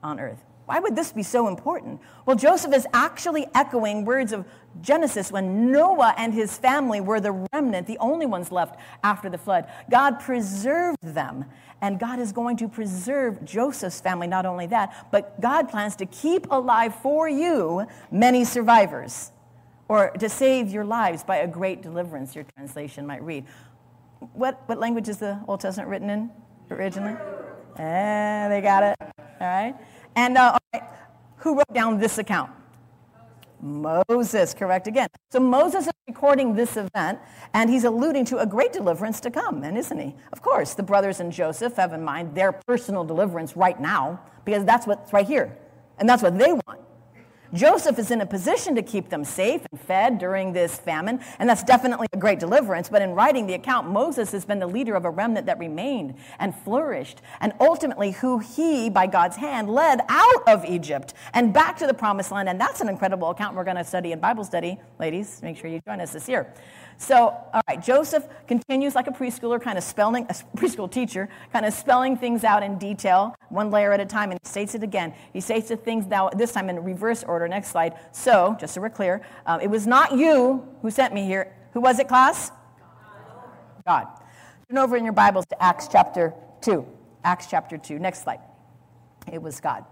on 0.03 0.21
earth. 0.21 0.45
Why 0.67 0.79
would 0.79 0.95
this 0.95 1.11
be 1.11 1.23
so 1.23 1.49
important? 1.49 2.03
Well, 2.27 2.37
Joseph 2.37 2.75
is 2.75 2.87
actually 2.93 3.47
echoing 3.55 4.05
words 4.05 4.35
of 4.35 4.45
Genesis 4.83 5.33
when 5.33 5.73
Noah 5.73 6.15
and 6.19 6.35
his 6.35 6.59
family 6.59 7.01
were 7.01 7.19
the 7.19 7.47
remnant, 7.55 7.87
the 7.87 7.97
only 7.97 8.27
ones 8.27 8.53
left 8.53 8.79
after 9.03 9.31
the 9.31 9.39
flood. 9.39 9.67
God 9.91 10.21
preserved 10.21 10.99
them, 11.03 11.47
and 11.81 11.99
God 11.99 12.19
is 12.19 12.31
going 12.31 12.59
to 12.59 12.69
preserve 12.69 13.43
Joseph's 13.43 14.03
family. 14.03 14.27
Not 14.27 14.45
only 14.45 14.67
that, 14.67 15.09
but 15.11 15.41
God 15.41 15.71
plans 15.71 15.97
to 15.97 16.05
keep 16.05 16.47
alive 16.51 16.95
for 16.97 17.27
you 17.27 17.87
many 18.11 18.45
survivors, 18.45 19.31
or 19.89 20.11
to 20.11 20.29
save 20.29 20.71
your 20.71 20.85
lives 20.85 21.23
by 21.23 21.37
a 21.37 21.47
great 21.47 21.83
deliverance, 21.83 22.35
your 22.35 22.45
translation 22.57 23.07
might 23.07 23.23
read. 23.23 23.45
What, 24.33 24.63
what 24.67 24.79
language 24.79 25.09
is 25.09 25.19
the 25.19 25.41
Old 25.47 25.61
Testament 25.61 25.91
written 25.91 26.11
in 26.11 26.31
originally? 26.71 27.17
Eh, 27.77 28.49
they 28.49 28.61
got 28.61 28.83
it. 28.83 28.97
All 29.01 29.47
right. 29.47 29.75
And 30.17 30.39
uh, 30.39 30.59
who 31.37 31.57
wrote 31.57 31.73
down 31.75 31.99
this 31.99 32.19
account? 32.19 32.51
Moses, 33.61 34.53
correct 34.53 34.87
again. 34.87 35.09
So 35.33 35.41
Moses 35.41 35.87
is 35.87 35.93
recording 36.07 36.55
this 36.55 36.77
event, 36.77 37.19
and 37.55 37.71
he's 37.71 37.85
alluding 37.85 38.27
to 38.27 38.39
a 38.39 38.47
great 38.47 38.73
deliverance 38.73 39.21
to 39.21 39.31
come, 39.31 39.63
and 39.63 39.79
isn't 39.79 39.99
he? 39.99 40.15
Of 40.33 40.43
course, 40.43 40.75
the 40.75 40.83
brothers 40.83 41.21
and 41.21 41.33
Joseph 41.33 41.77
have 41.77 41.95
in 41.95 42.05
mind 42.05 42.35
their 42.35 42.53
personal 42.53 43.05
deliverance 43.05 43.57
right 43.57 43.81
now, 43.81 44.21
because 44.45 44.67
that's 44.67 44.87
what's 44.87 45.13
right 45.15 45.27
here, 45.27 45.57
and 45.99 46.07
that's 46.07 46.23
what 46.23 46.39
they 46.39 46.53
want. 46.53 46.81
Joseph 47.55 48.01
is 48.01 48.11
in 48.11 48.21
a 48.21 48.27
position 48.27 48.75
to 48.75 48.83
keep 48.83 49.11
them 49.11 49.23
safe 49.23 49.63
and 49.71 49.81
fed 49.81 50.19
during 50.19 50.53
this 50.53 50.77
famine, 50.77 51.21
and 51.39 51.49
that's 51.49 51.63
definitely 51.63 52.09
a 52.13 52.17
great 52.17 52.41
deliverance. 52.41 52.89
But 52.89 53.01
in 53.01 53.13
writing 53.13 53.47
the 53.47 53.55
account, 53.55 53.89
Moses 53.89 54.33
has 54.33 54.45
been 54.45 54.59
the 54.59 54.67
leader 54.67 54.97
of 54.97 55.05
a 55.05 55.11
remnant 55.11 55.47
that 55.47 55.61
remained 55.61 56.17
and 56.41 56.53
flourished, 56.53 57.23
and 57.41 57.53
ultimately 57.61 58.11
who 58.11 58.41
he, 58.41 58.91
by 58.91 59.07
God's 59.07 59.37
hand, 59.37 59.71
led 59.71 60.01
out 60.09 60.49
of 60.49 60.65
Egypt 60.65 61.15
and 61.33 61.55
back 61.55 61.77
to 61.79 61.87
the 61.87 61.95
promised 61.95 62.33
land. 62.33 62.49
And 62.49 62.61
that's 62.61 62.81
an 62.81 62.89
incredible 62.89 63.31
account 63.31 63.55
we're 63.55 63.65
going 63.65 63.77
to 63.77 63.85
study 63.85 64.11
in 64.11 64.19
Bible 64.19 64.43
study. 64.43 64.81
Ladies, 64.99 65.41
make 65.41 65.57
sure 65.57 65.71
you 65.71 65.81
join 65.87 66.01
us 66.01 66.13
this 66.13 66.29
year. 66.29 66.53
So, 66.97 67.29
all 67.53 67.61
right, 67.69 67.83
Joseph 67.83 68.27
continues 68.47 68.95
like 68.95 69.07
a 69.07 69.11
preschooler, 69.11 69.61
kind 69.61 69.77
of 69.77 69.85
spelling, 69.85 70.27
a 70.29 70.35
preschool 70.57 70.91
teacher, 70.91 71.29
kind 71.53 71.67
of 71.67 71.73
spelling 71.73 72.17
things 72.17 72.45
out 72.45 72.63
in 72.63 72.79
detail, 72.79 73.35
one 73.49 73.71
layer 73.71 73.93
at 73.93 74.01
a 74.01 74.07
time, 74.07 74.31
and 74.31 74.41
he 74.43 74.49
states 74.49 74.75
it 74.75 74.83
again. 74.83 75.15
He 75.33 75.41
states 75.41 75.69
the 75.69 75.77
things 75.77 76.07
now, 76.07 76.31
this 76.31 76.53
time 76.53 76.71
in 76.71 76.83
reverse 76.83 77.25
order. 77.25 77.49
Next 77.49 77.69
slide. 77.69 77.95
So, 78.13 78.57
just 78.61 78.75
so 78.75 78.81
we're 78.81 78.91
clear, 78.91 79.23
um, 79.47 79.61
it 79.61 79.69
was 79.69 79.87
not 79.87 80.13
you 80.17 80.67
who 80.83 80.91
sent 80.91 81.13
me 81.13 81.25
here. 81.25 81.53
Who 81.73 81.81
was 81.81 81.99
it, 81.99 82.09
class? 82.09 82.53
God. 83.87 84.07
Turn 84.69 84.79
over 84.79 84.97
in 84.97 85.05
your 85.05 85.13
Bibles 85.13 85.45
to 85.47 85.63
Acts 85.63 85.89
chapter 85.91 86.33
2. 86.63 86.87
Acts 87.23 87.49
chapter 87.51 87.77
2. 87.77 87.99
Next 87.99 88.23
slide. 88.23 88.41
It 89.31 89.43
was 89.43 89.61
God. 89.61 89.85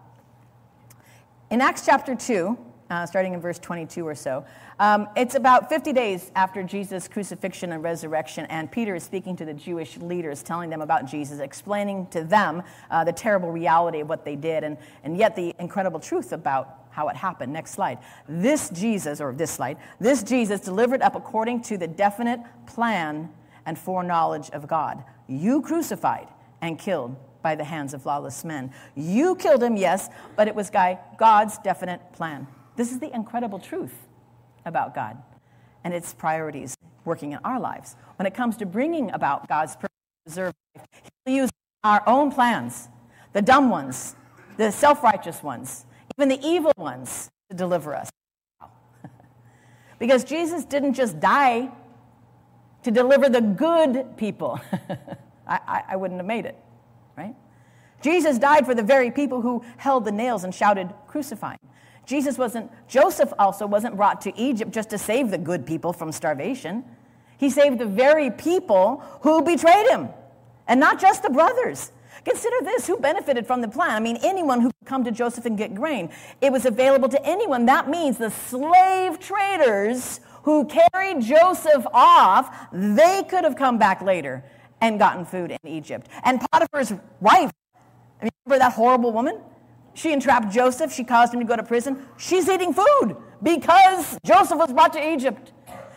In 1.50 1.60
Acts 1.60 1.84
chapter 1.84 2.14
2, 2.14 2.56
uh, 2.92 3.07
starting 3.07 3.33
in 3.33 3.40
verse 3.40 3.59
22 3.59 4.07
or 4.07 4.14
so. 4.14 4.44
Um, 4.78 5.09
it's 5.16 5.35
about 5.35 5.70
50 5.70 5.94
days 5.94 6.31
after 6.35 6.62
Jesus' 6.62 7.09
crucifixion 7.09 7.72
and 7.72 7.83
resurrection, 7.83 8.44
and 8.46 8.70
Peter 8.70 8.94
is 8.94 9.02
speaking 9.02 9.35
to 9.37 9.46
the 9.46 9.55
Jewish 9.55 9.96
leaders, 9.96 10.42
telling 10.42 10.68
them 10.68 10.83
about 10.83 11.07
Jesus, 11.07 11.40
explaining 11.40 12.07
to 12.09 12.22
them 12.22 12.62
uh, 12.90 13.02
the 13.02 13.12
terrible 13.12 13.50
reality 13.50 14.00
of 14.00 14.11
what 14.11 14.26
they 14.26 14.37
did, 14.37 14.62
and, 14.62 14.76
and 15.05 15.16
yet 15.16 15.35
the 15.35 15.55
incredible 15.59 16.00
truth 16.00 16.33
about 16.33 16.81
how 16.90 17.09
it 17.09 17.16
happened. 17.16 17.50
Next 17.50 17.70
slide. 17.70 17.98
This 18.28 18.68
Jesus, 18.68 19.22
or 19.22 19.33
this 19.33 19.50
slide, 19.50 19.78
this 19.98 20.22
Jesus 20.22 20.61
delivered 20.61 21.00
up 21.00 21.16
according 21.16 21.62
to 21.62 21.78
the 21.78 21.88
definite 21.88 22.40
plan 22.66 23.31
and 23.64 23.78
foreknowledge 23.78 24.50
of 24.50 24.68
God. 24.68 25.02
You 25.26 25.62
crucified 25.62 26.28
and 26.61 26.78
killed 26.78 27.16
by 27.40 27.55
the 27.55 27.64
hands 27.64 27.94
of 27.94 28.05
lawless 28.05 28.44
men. 28.44 28.70
You 28.94 29.35
killed 29.37 29.62
him, 29.62 29.78
yes, 29.78 30.11
but 30.37 30.46
it 30.46 30.55
was 30.55 30.70
God's 30.70 31.57
definite 31.59 32.12
plan. 32.12 32.46
This 32.76 32.90
is 32.90 32.98
the 32.98 33.14
incredible 33.14 33.58
truth 33.58 33.94
about 34.64 34.94
God 34.94 35.18
and 35.85 35.92
its 35.92 36.14
priorities 36.14 36.76
working 37.04 37.32
in 37.32 37.38
our 37.44 37.61
lives. 37.61 37.96
When 38.16 38.26
it 38.26 38.35
comes 38.35 38.56
to 38.58 38.66
bringing 38.66 39.11
about 39.11 39.48
God's 39.48 39.76
preserved 40.24 40.54
life, 40.76 40.87
He'll 41.24 41.35
use 41.35 41.50
our 41.85 42.02
own 42.06 42.30
plans, 42.30 42.88
the 43.32 43.42
dumb 43.42 43.68
ones, 43.68 44.16
the 44.56 44.70
self 44.70 45.02
righteous 45.02 45.42
ones, 45.42 45.85
even 46.16 46.28
the 46.28 46.40
evil 46.46 46.72
ones 46.76 47.30
to 47.50 47.56
deliver 47.56 47.94
us. 47.94 48.08
because 49.98 50.24
Jesus 50.24 50.64
didn't 50.64 50.94
just 50.94 51.20
die 51.20 51.70
to 52.85 52.90
deliver 52.90 53.28
the 53.28 53.40
good 53.40 54.16
people, 54.16 54.61
I, 55.46 55.61
I, 55.66 55.82
I 55.90 55.96
wouldn't 55.96 56.18
have 56.18 56.26
made 56.26 56.46
it, 56.46 56.56
right? 57.16 57.35
Jesus 58.02 58.38
died 58.38 58.66
for 58.66 58.74
the 58.74 58.82
very 58.82 59.11
people 59.11 59.40
who 59.40 59.64
held 59.76 60.04
the 60.04 60.12
nails 60.12 60.42
and 60.42 60.54
shouted, 60.54 60.92
Crucify 61.06 61.56
Jesus 62.06 62.36
wasn't, 62.36 62.70
Joseph 62.88 63.32
also 63.38 63.66
wasn't 63.66 63.96
brought 63.96 64.20
to 64.22 64.38
Egypt 64.38 64.72
just 64.72 64.90
to 64.90 64.98
save 64.98 65.30
the 65.30 65.38
good 65.38 65.66
people 65.66 65.92
from 65.92 66.12
starvation. 66.12 66.84
He 67.38 67.50
saved 67.50 67.78
the 67.78 67.86
very 67.86 68.30
people 68.30 69.02
who 69.22 69.42
betrayed 69.42 69.88
him, 69.88 70.08
and 70.66 70.78
not 70.78 71.00
just 71.00 71.22
the 71.22 71.30
brothers. 71.30 71.92
Consider 72.24 72.56
this 72.62 72.86
who 72.86 72.98
benefited 72.98 73.46
from 73.46 73.60
the 73.60 73.68
plan? 73.68 73.90
I 73.90 74.00
mean, 74.00 74.18
anyone 74.22 74.60
who 74.60 74.68
could 74.68 74.86
come 74.86 75.04
to 75.04 75.10
Joseph 75.10 75.44
and 75.44 75.58
get 75.58 75.74
grain. 75.74 76.10
It 76.40 76.52
was 76.52 76.66
available 76.66 77.08
to 77.08 77.26
anyone. 77.26 77.66
That 77.66 77.88
means 77.88 78.18
the 78.18 78.30
slave 78.30 79.18
traders 79.18 80.20
who 80.44 80.66
carried 80.66 81.20
Joseph 81.20 81.84
off, 81.92 82.68
they 82.72 83.24
could 83.28 83.44
have 83.44 83.56
come 83.56 83.78
back 83.78 84.02
later 84.02 84.44
and 84.80 84.98
gotten 84.98 85.24
food 85.24 85.50
in 85.50 85.58
Egypt. 85.68 86.08
And 86.24 86.40
Potiphar's 86.40 86.92
wife, 87.20 87.50
remember 88.20 88.58
that 88.58 88.72
horrible 88.72 89.12
woman? 89.12 89.40
She 89.94 90.12
entrapped 90.12 90.52
Joseph. 90.52 90.92
She 90.92 91.05
caused 91.05 91.35
him 91.35 91.40
to 91.40 91.46
go 91.46 91.57
to 91.57 91.62
prison. 91.62 92.07
She's 92.16 92.48
eating 92.48 92.72
food 92.72 93.16
because 93.42 94.18
Joseph 94.24 94.59
was 94.59 94.72
brought 94.72 94.92
to 94.94 95.12
Egypt. 95.12 95.52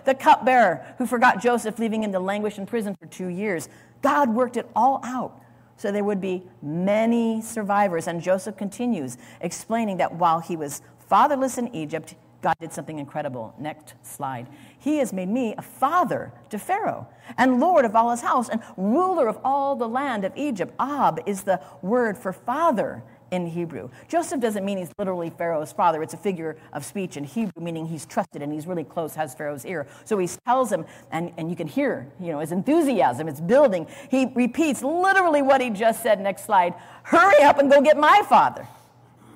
The 0.06 0.14
cupbearer 0.14 0.86
who 0.98 1.06
forgot 1.06 1.42
Joseph, 1.42 1.80
leaving 1.80 2.04
him 2.04 2.12
to 2.12 2.20
languish 2.20 2.58
in 2.58 2.66
prison 2.66 2.96
for 2.96 3.08
two 3.08 3.28
years. 3.28 3.70
God 4.02 4.30
worked 4.30 4.58
it 4.58 4.70
all 4.76 5.02
out 5.04 5.42
so 5.78 5.92
there 5.92 6.04
would 6.04 6.22
be 6.22 6.44
many 6.62 7.42
survivors. 7.42 8.08
And 8.08 8.22
Joseph 8.22 8.58
continues, 8.58 9.18
explaining 9.42 9.98
that 9.98 10.14
while 10.16 10.40
he 10.40 10.56
was 10.56 10.82
fatherless 11.10 11.58
in 11.58 11.74
Egypt, 11.76 12.16
God 12.42 12.56
did 12.60 12.72
something 12.72 13.00
incredible. 13.00 13.56
Next 13.58 13.96
slide. 14.04 14.48
He 14.78 14.98
has 14.98 15.12
made 15.12 15.30
me 15.30 15.56
a 15.58 15.62
father 15.62 16.32
to 16.50 16.60
Pharaoh 16.60 17.08
and 17.38 17.60
Lord 17.60 17.86
of 17.86 17.96
all 17.96 18.12
his 18.12 18.22
house 18.22 18.50
and 18.50 18.62
ruler 18.78 19.28
of 19.28 19.40
all 19.44 19.76
the 19.76 19.88
land 19.88 20.24
of 20.24 20.32
Egypt. 20.36 20.74
Ab 20.80 21.22
is 21.26 21.44
the 21.44 21.60
word 21.82 22.18
for 22.18 22.32
father 22.32 23.04
in 23.32 23.48
Hebrew. 23.48 23.90
Joseph 24.08 24.40
doesn't 24.40 24.64
mean 24.64 24.78
he's 24.78 24.92
literally 24.98 25.30
Pharaoh's 25.30 25.72
father. 25.72 26.04
It's 26.04 26.14
a 26.14 26.18
figure 26.18 26.58
of 26.74 26.86
speech 26.86 27.18
in 27.18 27.24
Hebrew, 27.24 27.64
meaning 27.64 27.88
he's 27.88 28.06
trusted 28.06 28.42
and 28.42 28.52
he's 28.52 28.68
really 28.68 28.84
close, 28.84 29.16
has 29.16 29.34
Pharaoh's 29.34 29.66
ear. 29.66 29.88
So 30.04 30.18
he 30.18 30.30
tells 30.46 30.72
him, 30.72 30.86
and, 31.12 31.34
and 31.38 31.50
you 31.50 31.56
can 31.56 31.68
hear, 31.68 32.08
you 32.20 32.32
know, 32.32 32.40
his 32.40 32.52
enthusiasm, 32.52 33.28
it's 33.28 33.42
building. 33.42 33.88
He 34.10 34.28
repeats 34.34 34.84
literally 34.84 35.42
what 35.42 35.62
he 35.62 35.70
just 35.70 36.04
said. 36.04 36.20
Next 36.20 36.46
slide. 36.46 36.76
Hurry 37.04 37.44
up 37.44 37.60
and 37.60 37.72
go 37.72 37.82
get 37.82 37.98
my 37.98 38.24
father. 38.28 38.68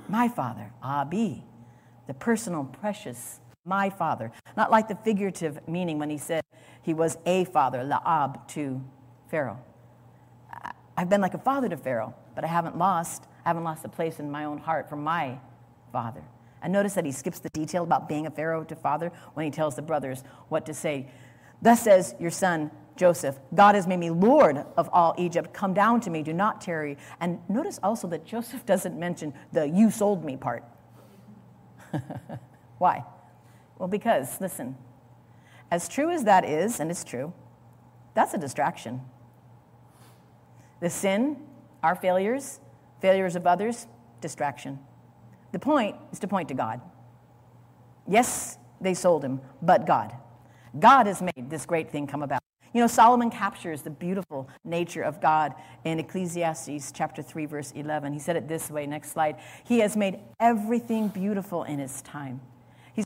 My 0.07 0.27
father, 0.27 0.71
Abi, 0.81 1.43
the 2.07 2.13
personal, 2.15 2.63
precious, 2.63 3.39
my 3.63 3.89
father. 3.89 4.31
Not 4.57 4.71
like 4.71 4.87
the 4.87 4.95
figurative 4.95 5.67
meaning 5.67 5.99
when 5.99 6.09
he 6.09 6.17
said 6.17 6.43
he 6.81 6.93
was 6.93 7.17
a 7.25 7.45
father, 7.45 7.79
La'ab, 7.79 8.47
to 8.49 8.81
Pharaoh. 9.29 9.59
I've 10.97 11.09
been 11.09 11.21
like 11.21 11.33
a 11.33 11.39
father 11.39 11.69
to 11.69 11.77
Pharaoh, 11.77 12.15
but 12.35 12.43
I 12.43 12.47
haven't 12.47 12.77
lost 12.77 13.25
I 13.45 13.49
haven't 13.49 13.63
lost 13.63 13.85
a 13.85 13.89
place 13.89 14.19
in 14.19 14.29
my 14.29 14.45
own 14.45 14.57
heart 14.57 14.89
for 14.89 14.95
my 14.95 15.39
father. 15.91 16.23
And 16.61 16.73
notice 16.73 16.93
that 16.93 17.05
he 17.05 17.11
skips 17.11 17.39
the 17.39 17.49
detail 17.49 17.83
about 17.83 18.09
being 18.09 18.27
a 18.27 18.31
Pharaoh 18.31 18.63
to 18.65 18.75
father 18.75 19.11
when 19.33 19.45
he 19.45 19.51
tells 19.51 19.75
the 19.75 19.81
brothers 19.81 20.23
what 20.49 20.65
to 20.65 20.73
say. 20.73 21.09
Thus 21.61 21.81
says 21.81 22.15
your 22.19 22.31
son 22.31 22.71
Joseph, 22.99 23.39
God 23.55 23.75
has 23.75 23.87
made 23.87 23.97
me 23.97 24.09
Lord 24.09 24.65
of 24.75 24.89
all 24.91 25.15
Egypt. 25.17 25.53
Come 25.53 25.73
down 25.73 26.01
to 26.01 26.09
me, 26.09 26.21
do 26.21 26.33
not 26.33 26.59
tarry. 26.59 26.97
And 27.21 27.39
notice 27.47 27.79
also 27.81 28.09
that 28.09 28.25
Joseph 28.25 28.65
doesn't 28.65 28.99
mention 28.99 29.33
the 29.53 29.69
you 29.69 29.89
sold 29.89 30.25
me 30.25 30.35
part. 30.35 30.65
Why? 32.77 33.05
Well, 33.77 33.87
because, 33.87 34.41
listen, 34.41 34.75
as 35.71 35.87
true 35.87 36.11
as 36.11 36.25
that 36.25 36.43
is, 36.43 36.81
and 36.81 36.91
it's 36.91 37.05
true, 37.05 37.31
that's 38.15 38.33
a 38.33 38.37
distraction. 38.37 39.01
The 40.81 40.89
sin, 40.89 41.37
our 41.81 41.95
failures, 41.95 42.59
Failures 43.01 43.35
of 43.35 43.47
others, 43.47 43.87
distraction. 44.21 44.79
The 45.51 45.59
point 45.59 45.95
is 46.11 46.19
to 46.19 46.27
point 46.27 46.49
to 46.49 46.53
God. 46.53 46.81
Yes, 48.07 48.57
they 48.81 48.93
sold 48.93 49.23
him, 49.23 49.41
but 49.61 49.85
God. 49.85 50.13
God 50.77 51.07
has 51.07 51.21
made 51.21 51.49
this 51.49 51.65
great 51.65 51.91
thing 51.91 52.07
come 52.07 52.21
about. 52.21 52.41
You 52.73 52.81
know, 52.81 52.87
Solomon 52.87 53.31
captures 53.31 53.81
the 53.81 53.89
beautiful 53.89 54.47
nature 54.63 55.01
of 55.01 55.19
God 55.21 55.55
in 55.83 55.99
Ecclesiastes 55.99 56.91
chapter 56.91 57.23
3, 57.23 57.47
verse 57.47 57.71
11. 57.71 58.13
He 58.13 58.19
said 58.19 58.35
it 58.35 58.47
this 58.47 58.69
way 58.69 58.85
next 58.85 59.11
slide. 59.11 59.37
He 59.65 59.79
has 59.79 59.97
made 59.97 60.19
everything 60.39 61.07
beautiful 61.07 61.63
in 61.63 61.79
his 61.79 62.01
time. 62.03 62.41
He's 62.93 63.05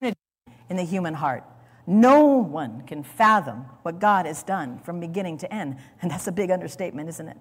in 0.00 0.76
the 0.76 0.84
human 0.84 1.14
heart. 1.14 1.44
No 1.86 2.26
one 2.26 2.82
can 2.86 3.02
fathom 3.02 3.66
what 3.82 3.98
God 3.98 4.26
has 4.26 4.42
done 4.42 4.78
from 4.80 5.00
beginning 5.00 5.38
to 5.38 5.52
end. 5.52 5.76
And 6.00 6.10
that's 6.10 6.26
a 6.26 6.32
big 6.32 6.50
understatement, 6.50 7.08
isn't 7.10 7.28
it? 7.28 7.36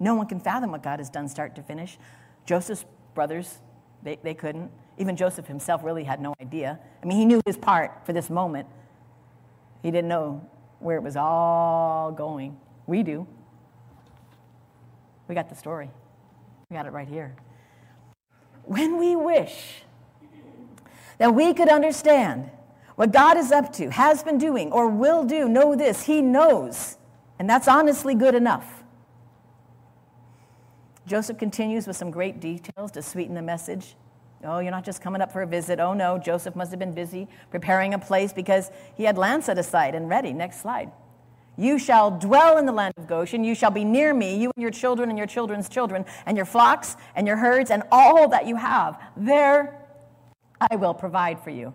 No 0.00 0.14
one 0.14 0.26
can 0.26 0.40
fathom 0.40 0.70
what 0.70 0.82
God 0.82 1.00
has 1.00 1.10
done 1.10 1.28
start 1.28 1.54
to 1.56 1.62
finish. 1.62 1.98
Joseph's 2.46 2.84
brothers, 3.14 3.58
they, 4.02 4.18
they 4.22 4.34
couldn't. 4.34 4.70
Even 4.96 5.16
Joseph 5.16 5.46
himself 5.46 5.82
really 5.84 6.04
had 6.04 6.20
no 6.20 6.34
idea. 6.40 6.78
I 7.02 7.06
mean, 7.06 7.18
he 7.18 7.24
knew 7.24 7.40
his 7.46 7.56
part 7.56 8.04
for 8.04 8.12
this 8.12 8.30
moment. 8.30 8.68
He 9.82 9.90
didn't 9.90 10.08
know 10.08 10.48
where 10.80 10.96
it 10.96 11.02
was 11.02 11.16
all 11.16 12.12
going. 12.12 12.56
We 12.86 13.02
do. 13.02 13.26
We 15.28 15.34
got 15.34 15.48
the 15.48 15.54
story. 15.54 15.90
We 16.70 16.76
got 16.76 16.86
it 16.86 16.92
right 16.92 17.08
here. 17.08 17.36
When 18.64 18.98
we 18.98 19.16
wish 19.16 19.82
that 21.18 21.34
we 21.34 21.54
could 21.54 21.68
understand 21.68 22.50
what 22.96 23.12
God 23.12 23.36
is 23.36 23.52
up 23.52 23.72
to, 23.74 23.90
has 23.90 24.22
been 24.22 24.38
doing, 24.38 24.72
or 24.72 24.88
will 24.88 25.24
do, 25.24 25.48
know 25.48 25.76
this, 25.76 26.04
He 26.04 26.20
knows. 26.20 26.96
And 27.38 27.48
that's 27.48 27.68
honestly 27.68 28.14
good 28.14 28.34
enough. 28.34 28.77
Joseph 31.08 31.38
continues 31.38 31.86
with 31.86 31.96
some 31.96 32.10
great 32.10 32.38
details 32.38 32.90
to 32.92 33.02
sweeten 33.02 33.34
the 33.34 33.42
message. 33.42 33.96
Oh, 34.44 34.58
you're 34.58 34.70
not 34.70 34.84
just 34.84 35.00
coming 35.00 35.20
up 35.20 35.32
for 35.32 35.42
a 35.42 35.46
visit. 35.46 35.80
Oh, 35.80 35.94
no, 35.94 36.18
Joseph 36.18 36.54
must 36.54 36.70
have 36.70 36.78
been 36.78 36.92
busy 36.92 37.26
preparing 37.50 37.94
a 37.94 37.98
place 37.98 38.32
because 38.32 38.70
he 38.94 39.04
had 39.04 39.16
land 39.16 39.42
set 39.42 39.58
aside 39.58 39.94
and 39.94 40.08
ready. 40.08 40.32
Next 40.32 40.60
slide. 40.60 40.92
You 41.56 41.78
shall 41.78 42.10
dwell 42.16 42.58
in 42.58 42.66
the 42.66 42.72
land 42.72 42.94
of 42.98 43.08
Goshen. 43.08 43.42
You 43.42 43.54
shall 43.54 43.72
be 43.72 43.84
near 43.84 44.14
me, 44.14 44.36
you 44.36 44.52
and 44.54 44.62
your 44.62 44.70
children 44.70 45.08
and 45.08 45.18
your 45.18 45.26
children's 45.26 45.68
children, 45.68 46.04
and 46.26 46.36
your 46.36 46.46
flocks 46.46 46.96
and 47.16 47.26
your 47.26 47.36
herds 47.36 47.72
and 47.72 47.82
all 47.90 48.28
that 48.28 48.46
you 48.46 48.54
have. 48.54 49.00
There 49.16 49.74
I 50.60 50.76
will 50.76 50.94
provide 50.94 51.40
for 51.40 51.50
you. 51.50 51.74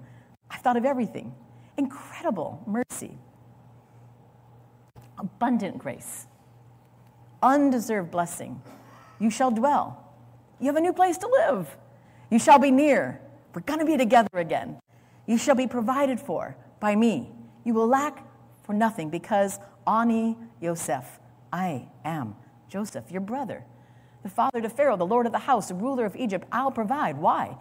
I've 0.49 0.61
thought 0.61 0.77
of 0.77 0.85
everything. 0.85 1.33
Incredible 1.75 2.63
mercy, 2.65 3.17
abundant 5.17 5.79
grace, 5.79 6.27
undeserved 7.41 8.11
blessing. 8.11 8.61
You 9.23 9.29
shall 9.29 9.51
dwell. 9.51 10.03
You 10.59 10.67
have 10.67 10.75
a 10.75 10.81
new 10.81 10.91
place 10.91 11.17
to 11.19 11.27
live. 11.27 11.77
You 12.29 12.39
shall 12.39 12.59
be 12.59 12.71
near. 12.71 13.21
We're 13.55 13.61
going 13.61 13.79
to 13.79 13.85
be 13.85 13.95
together 13.95 14.27
again. 14.33 14.81
You 15.27 15.37
shall 15.37 15.55
be 15.55 15.65
provided 15.65 16.19
for 16.19 16.57
by 16.81 16.97
me. 16.97 17.31
You 17.63 17.73
will 17.73 17.87
lack 17.87 18.27
for 18.65 18.73
nothing 18.73 19.09
because 19.09 19.59
Ani 19.87 20.35
Yosef, 20.59 21.05
I 21.53 21.87
am 22.03 22.35
Joseph, 22.67 23.11
your 23.11 23.21
brother, 23.21 23.63
the 24.23 24.29
father 24.29 24.59
to 24.59 24.67
Pharaoh, 24.67 24.97
the 24.97 25.05
lord 25.05 25.25
of 25.25 25.31
the 25.31 25.39
house, 25.39 25.69
the 25.69 25.75
ruler 25.75 26.03
of 26.03 26.17
Egypt. 26.17 26.45
I'll 26.51 26.71
provide. 26.71 27.17
Why? 27.17 27.55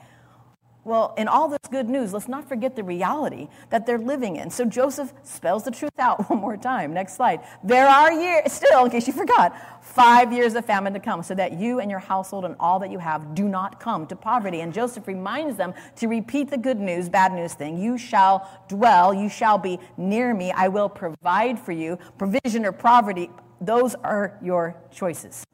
Well, 0.85 1.15
in 1.17 1.29
all 1.29 1.47
this 1.47 1.61
good 1.71 1.89
news, 1.89 2.13
let's 2.13 2.27
not 2.27 2.49
forget 2.49 2.75
the 2.75 2.83
reality 2.83 3.47
that 3.71 3.87
they're 3.87 3.99
living 3.99 4.35
in. 4.37 4.51
So 4.51 4.65
Joseph 4.65 5.13
spells 5.23 5.63
the 5.63 5.71
truth 5.71 5.97
out 5.99 6.29
one 6.31 6.41
more 6.41 6.57
time. 6.57 6.93
Next 6.93 7.15
slide. 7.15 7.41
There 7.63 7.87
are 7.87 8.13
years, 8.13 8.53
still, 8.53 8.85
in 8.85 8.91
case 8.91 9.07
you 9.07 9.13
forgot, 9.13 9.55
five 9.85 10.33
years 10.33 10.55
of 10.55 10.65
famine 10.65 10.93
to 10.95 10.99
come, 10.99 11.23
so 11.23 11.37
that 11.37 11.53
you 11.53 11.79
and 11.79 11.89
your 11.89 12.01
household 12.01 12.45
and 12.45 12.57
all 12.59 12.81
that 12.81 12.91
you 12.91 12.99
have 12.99 13.33
do 13.33 13.49
not 13.49 13.79
come 13.79 14.09
to 14.09 14.17
poverty. 14.17 14.61
And 14.61 14.75
Joseph 14.75 15.07
reminds 15.07 15.57
them 15.57 15.73
to 15.97 16.09
repeat 16.09 16.51
the 16.51 16.59
good 16.59 16.81
news, 16.81 17.09
bad 17.09 17.33
news 17.33 17.55
thing. 17.55 17.79
You 17.79 17.97
shall 17.97 18.51
dwell, 18.67 19.15
you 19.15 19.29
shall 19.29 19.59
be 19.59 19.79
near 19.97 20.35
me, 20.35 20.51
I 20.51 20.67
will 20.67 20.89
provide 20.89 21.61
for 21.61 21.73
you. 21.73 21.97
Provision 22.19 22.65
or 22.65 22.73
poverty, 22.73 23.31
those 23.61 23.95
are 23.95 24.37
your 24.43 24.75
choices. 24.91 25.45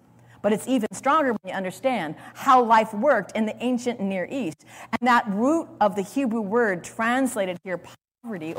But 0.49 0.55
it's 0.55 0.67
even 0.67 0.89
stronger 0.95 1.33
when 1.33 1.41
you 1.45 1.53
understand 1.53 2.15
how 2.33 2.65
life 2.65 2.95
worked 2.95 3.33
in 3.37 3.45
the 3.45 3.55
ancient 3.63 4.01
Near 4.01 4.27
East. 4.31 4.65
And 4.99 5.07
that 5.07 5.29
root 5.29 5.69
of 5.79 5.95
the 5.95 6.01
Hebrew 6.01 6.41
word 6.41 6.83
translated 6.83 7.59
here, 7.65 7.79
poverty, 8.23 8.55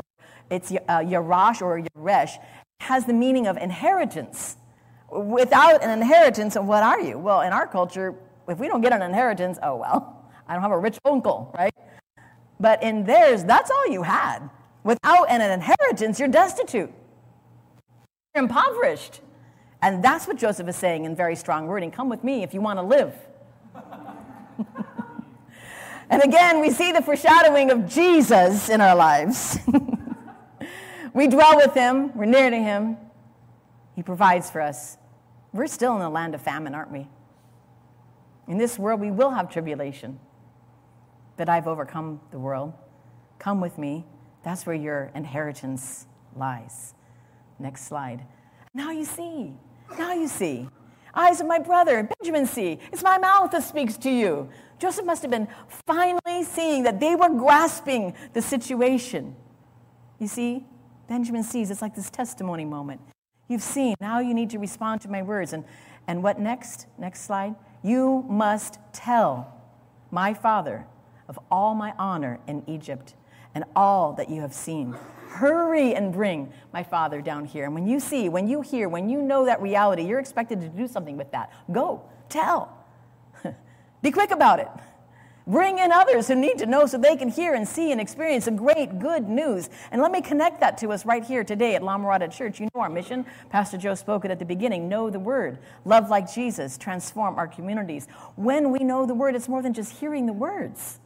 it's 0.52 0.70
uh, 0.70 0.76
yarash 1.00 1.60
or 1.60 1.82
yaresh, 1.82 2.30
has 2.78 3.06
the 3.06 3.12
meaning 3.12 3.48
of 3.48 3.56
inheritance. 3.56 4.56
Without 5.10 5.82
an 5.82 5.90
inheritance, 5.90 6.54
what 6.54 6.84
are 6.84 7.00
you? 7.00 7.18
Well, 7.18 7.40
in 7.40 7.52
our 7.52 7.66
culture, 7.66 8.14
if 8.46 8.60
we 8.60 8.68
don't 8.68 8.82
get 8.82 8.92
an 8.92 9.02
inheritance, 9.02 9.58
oh 9.60 9.74
well, 9.74 10.30
I 10.46 10.52
don't 10.52 10.62
have 10.62 10.70
a 10.70 10.78
rich 10.78 10.96
uncle, 11.04 11.52
right? 11.58 11.74
But 12.60 12.84
in 12.84 13.02
theirs, 13.02 13.42
that's 13.42 13.68
all 13.68 13.88
you 13.88 14.04
had. 14.04 14.48
Without 14.84 15.28
an 15.28 15.40
inheritance, 15.40 16.20
you're 16.20 16.28
destitute. 16.28 16.92
You're 18.36 18.44
impoverished. 18.44 19.22
And 19.82 20.04
that's 20.04 20.26
what 20.26 20.36
Joseph 20.36 20.68
is 20.68 20.76
saying 20.76 21.04
in 21.04 21.16
very 21.16 21.36
strong 21.36 21.66
wording 21.66 21.90
come 21.90 22.08
with 22.08 22.22
me 22.22 22.42
if 22.42 22.52
you 22.52 22.60
want 22.60 22.78
to 22.78 22.82
live. 22.82 23.14
and 26.10 26.22
again, 26.22 26.60
we 26.60 26.70
see 26.70 26.92
the 26.92 27.02
foreshadowing 27.02 27.70
of 27.70 27.88
Jesus 27.88 28.68
in 28.68 28.80
our 28.80 28.94
lives. 28.94 29.58
we 31.14 31.26
dwell 31.28 31.56
with 31.56 31.74
him, 31.74 32.14
we're 32.14 32.26
near 32.26 32.50
to 32.50 32.56
him, 32.58 32.98
he 33.96 34.02
provides 34.02 34.50
for 34.50 34.60
us. 34.60 34.98
We're 35.52 35.66
still 35.66 35.96
in 35.96 36.02
a 36.02 36.10
land 36.10 36.34
of 36.34 36.42
famine, 36.42 36.74
aren't 36.74 36.92
we? 36.92 37.08
In 38.46 38.58
this 38.58 38.78
world, 38.78 39.00
we 39.00 39.10
will 39.10 39.30
have 39.30 39.50
tribulation, 39.50 40.18
but 41.36 41.48
I've 41.48 41.66
overcome 41.66 42.20
the 42.30 42.38
world. 42.38 42.72
Come 43.38 43.60
with 43.60 43.78
me. 43.78 44.04
That's 44.42 44.66
where 44.66 44.76
your 44.76 45.10
inheritance 45.14 46.06
lies. 46.36 46.94
Next 47.58 47.86
slide. 47.86 48.24
Now 48.74 48.90
you 48.90 49.04
see. 49.04 49.54
Now 49.98 50.12
you 50.12 50.28
see. 50.28 50.68
Eyes 51.14 51.40
of 51.40 51.46
my 51.46 51.58
brother, 51.58 52.08
Benjamin 52.20 52.46
see. 52.46 52.78
It's 52.92 53.02
my 53.02 53.18
mouth 53.18 53.50
that 53.50 53.64
speaks 53.64 53.96
to 53.98 54.10
you. 54.10 54.48
Joseph 54.78 55.04
must 55.04 55.22
have 55.22 55.30
been 55.30 55.48
finally 55.86 56.44
seeing 56.44 56.84
that 56.84 57.00
they 57.00 57.14
were 57.14 57.28
grasping 57.28 58.14
the 58.32 58.40
situation. 58.40 59.34
You 60.18 60.28
see, 60.28 60.64
Benjamin 61.08 61.42
sees 61.42 61.70
it's 61.70 61.82
like 61.82 61.94
this 61.94 62.10
testimony 62.10 62.64
moment. 62.64 63.00
You've 63.48 63.62
seen, 63.62 63.96
now 64.00 64.20
you 64.20 64.32
need 64.32 64.50
to 64.50 64.58
respond 64.58 65.00
to 65.00 65.08
my 65.08 65.22
words. 65.22 65.52
And, 65.52 65.64
and 66.06 66.22
what 66.22 66.38
next? 66.38 66.86
Next 66.98 67.22
slide. 67.22 67.56
You 67.82 68.24
must 68.28 68.78
tell 68.92 69.52
my 70.10 70.34
father 70.34 70.86
of 71.28 71.38
all 71.50 71.74
my 71.74 71.92
honor 71.98 72.38
in 72.46 72.62
Egypt 72.68 73.14
and 73.54 73.64
all 73.74 74.12
that 74.12 74.30
you 74.30 74.40
have 74.40 74.54
seen. 74.54 74.96
Hurry 75.30 75.94
and 75.94 76.12
bring 76.12 76.52
my 76.72 76.82
father 76.82 77.22
down 77.22 77.44
here. 77.44 77.64
And 77.64 77.72
when 77.72 77.86
you 77.86 78.00
see, 78.00 78.28
when 78.28 78.48
you 78.48 78.62
hear, 78.62 78.88
when 78.88 79.08
you 79.08 79.22
know 79.22 79.44
that 79.46 79.62
reality, 79.62 80.02
you're 80.02 80.18
expected 80.18 80.60
to 80.60 80.68
do 80.68 80.88
something 80.88 81.16
with 81.16 81.30
that. 81.30 81.52
Go, 81.70 82.02
tell. 82.28 82.76
Be 84.02 84.10
quick 84.10 84.32
about 84.32 84.58
it. 84.58 84.68
Bring 85.46 85.78
in 85.78 85.92
others 85.92 86.26
who 86.26 86.34
need 86.34 86.58
to 86.58 86.66
know 86.66 86.84
so 86.86 86.98
they 86.98 87.14
can 87.16 87.28
hear 87.28 87.54
and 87.54 87.66
see 87.66 87.92
and 87.92 88.00
experience 88.00 88.46
the 88.46 88.50
great 88.50 88.98
good 88.98 89.28
news. 89.28 89.70
And 89.92 90.02
let 90.02 90.10
me 90.10 90.20
connect 90.20 90.58
that 90.60 90.76
to 90.78 90.90
us 90.90 91.06
right 91.06 91.24
here 91.24 91.44
today 91.44 91.76
at 91.76 91.82
La 91.84 91.96
Mirada 91.96 92.30
Church. 92.30 92.58
You 92.58 92.68
know 92.74 92.80
our 92.80 92.90
mission. 92.90 93.24
Pastor 93.50 93.78
Joe 93.78 93.94
spoke 93.94 94.24
it 94.24 94.32
at 94.32 94.40
the 94.40 94.44
beginning. 94.44 94.88
Know 94.88 95.10
the 95.10 95.20
word. 95.20 95.58
Love 95.84 96.10
like 96.10 96.32
Jesus. 96.32 96.76
Transform 96.76 97.36
our 97.36 97.46
communities. 97.46 98.08
When 98.34 98.72
we 98.72 98.80
know 98.80 99.06
the 99.06 99.14
word, 99.14 99.36
it's 99.36 99.48
more 99.48 99.62
than 99.62 99.74
just 99.74 99.92
hearing 99.92 100.26
the 100.26 100.32
words. 100.32 100.98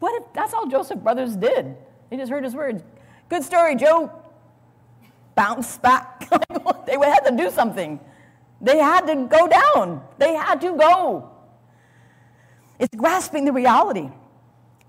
What 0.00 0.20
if 0.20 0.32
that's 0.32 0.52
all 0.52 0.66
Joseph 0.66 0.98
brothers 0.98 1.36
did? 1.36 1.76
They 2.10 2.16
just 2.16 2.30
heard 2.30 2.44
his 2.44 2.54
words. 2.54 2.82
Good 3.28 3.44
story, 3.44 3.76
Joe. 3.76 4.10
Bounce 5.34 5.78
back. 5.78 6.28
they 6.86 6.94
had 6.94 7.20
to 7.20 7.36
do 7.36 7.50
something. 7.50 8.00
They 8.60 8.78
had 8.78 9.06
to 9.06 9.26
go 9.26 9.46
down. 9.46 10.02
They 10.18 10.34
had 10.34 10.60
to 10.62 10.76
go. 10.76 11.30
It's 12.78 12.94
grasping 12.96 13.44
the 13.44 13.52
reality. 13.52 14.10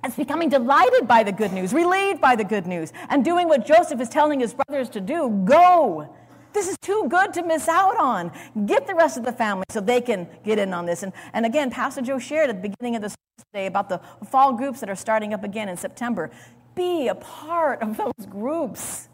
It's 0.04 0.16
becoming 0.16 0.50
delighted 0.50 1.08
by 1.08 1.24
the 1.24 1.32
good 1.32 1.52
news, 1.52 1.74
relieved 1.74 2.22
by 2.22 2.36
the 2.36 2.46
good 2.46 2.66
news, 2.66 2.94
and 3.10 3.26
doing 3.26 3.50
what 3.50 3.66
Joseph 3.66 4.00
is 4.00 4.08
telling 4.08 4.40
his 4.40 4.54
brothers 4.54 4.90
to 4.92 5.02
do 5.02 5.44
go. 5.44 6.16
This 6.54 6.68
is 6.68 6.78
too 6.82 7.06
good 7.10 7.34
to 7.34 7.44
miss 7.44 7.68
out 7.68 7.98
on. 7.98 8.32
Get 8.66 8.88
the 8.88 8.96
rest 8.96 9.18
of 9.18 9.26
the 9.26 9.32
family 9.32 9.66
so 9.70 9.82
they 9.82 10.02
can 10.02 10.28
get 10.44 10.58
in 10.58 10.74
on 10.74 10.86
this. 10.86 11.04
And, 11.04 11.14
and 11.34 11.46
again, 11.46 11.70
Pastor 11.70 12.02
Joe 12.02 12.18
shared 12.18 12.50
at 12.50 12.62
the 12.62 12.70
beginning 12.70 12.96
of 12.96 13.02
this 13.02 13.16
today 13.52 13.68
about 13.68 13.90
the 13.90 14.02
fall 14.30 14.54
groups 14.54 14.80
that 14.80 14.90
are 14.90 14.96
starting 14.96 15.34
up 15.34 15.44
again 15.44 15.70
in 15.70 15.78
September 15.78 16.32
be 16.80 17.10
a 17.10 17.16
part 17.16 17.82
of 17.82 17.98
those 17.98 18.26
groups. 18.30 19.10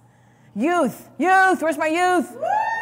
Youth, 0.56 1.10
youth, 1.18 1.64
where's 1.64 1.80
my 1.80 1.88
youth? 1.88 2.32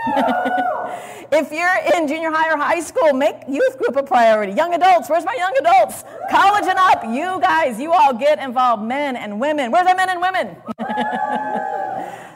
if 1.31 1.51
you're 1.53 1.95
in 1.95 2.09
junior 2.09 2.29
high 2.29 2.53
or 2.53 2.57
high 2.57 2.81
school, 2.81 3.13
make 3.13 3.35
youth 3.47 3.77
group 3.77 3.95
a 3.95 4.03
priority. 4.03 4.51
Young 4.51 4.73
adults, 4.73 5.09
where's 5.09 5.23
my 5.23 5.35
young 5.35 5.55
adults? 5.57 6.03
College 6.29 6.65
and 6.65 6.77
up, 6.77 7.05
you 7.05 7.39
guys, 7.39 7.79
you 7.79 7.93
all 7.93 8.13
get 8.13 8.39
involved, 8.39 8.83
men 8.83 9.15
and 9.15 9.39
women. 9.39 9.71
Where's 9.71 9.85
my 9.85 9.93
men 9.93 10.09
and 10.09 10.21
women? 10.21 10.57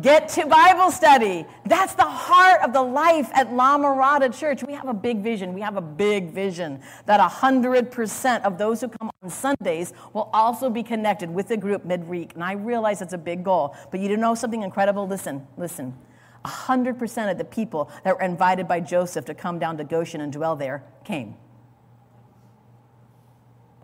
Get 0.00 0.28
to 0.30 0.46
Bible 0.46 0.90
study. 0.90 1.46
That's 1.64 1.94
the 1.94 2.04
heart 2.04 2.60
of 2.62 2.72
the 2.72 2.82
life 2.82 3.30
at 3.32 3.52
La 3.52 3.78
Mirada 3.78 4.36
Church. 4.36 4.62
We 4.62 4.74
have 4.74 4.88
a 4.88 4.94
big 4.94 5.22
vision. 5.22 5.54
We 5.54 5.60
have 5.60 5.76
a 5.76 5.80
big 5.80 6.32
vision 6.32 6.82
that 7.06 7.20
100% 7.20 8.42
of 8.42 8.58
those 8.58 8.80
who 8.80 8.88
come 8.88 9.10
on 9.22 9.30
Sundays 9.30 9.92
will 10.12 10.28
also 10.32 10.68
be 10.68 10.82
connected 10.82 11.30
with 11.30 11.48
the 11.48 11.56
group 11.56 11.84
midweek. 11.84 12.34
And 12.34 12.44
I 12.44 12.52
realize 12.52 13.00
it's 13.00 13.12
a 13.12 13.18
big 13.18 13.44
goal, 13.44 13.74
but 13.90 14.00
you 14.00 14.16
know 14.16 14.34
something 14.34 14.62
incredible? 14.62 15.06
Listen, 15.06 15.46
listen. 15.56 15.96
100% 16.44 17.30
of 17.30 17.38
the 17.38 17.44
people 17.44 17.90
that 18.04 18.16
were 18.16 18.22
invited 18.22 18.68
by 18.68 18.80
Joseph 18.80 19.24
to 19.26 19.34
come 19.34 19.58
down 19.58 19.78
to 19.78 19.84
Goshen 19.84 20.20
and 20.20 20.32
dwell 20.32 20.56
there 20.56 20.84
came. 21.04 21.36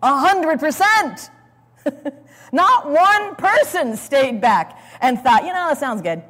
100%. 0.01 1.29
Not 2.51 2.89
one 2.89 3.35
person 3.35 3.95
stayed 3.95 4.39
back 4.41 4.79
and 5.01 5.19
thought, 5.19 5.43
you 5.43 5.49
know, 5.49 5.69
that 5.69 5.77
sounds 5.77 6.01
good. 6.01 6.23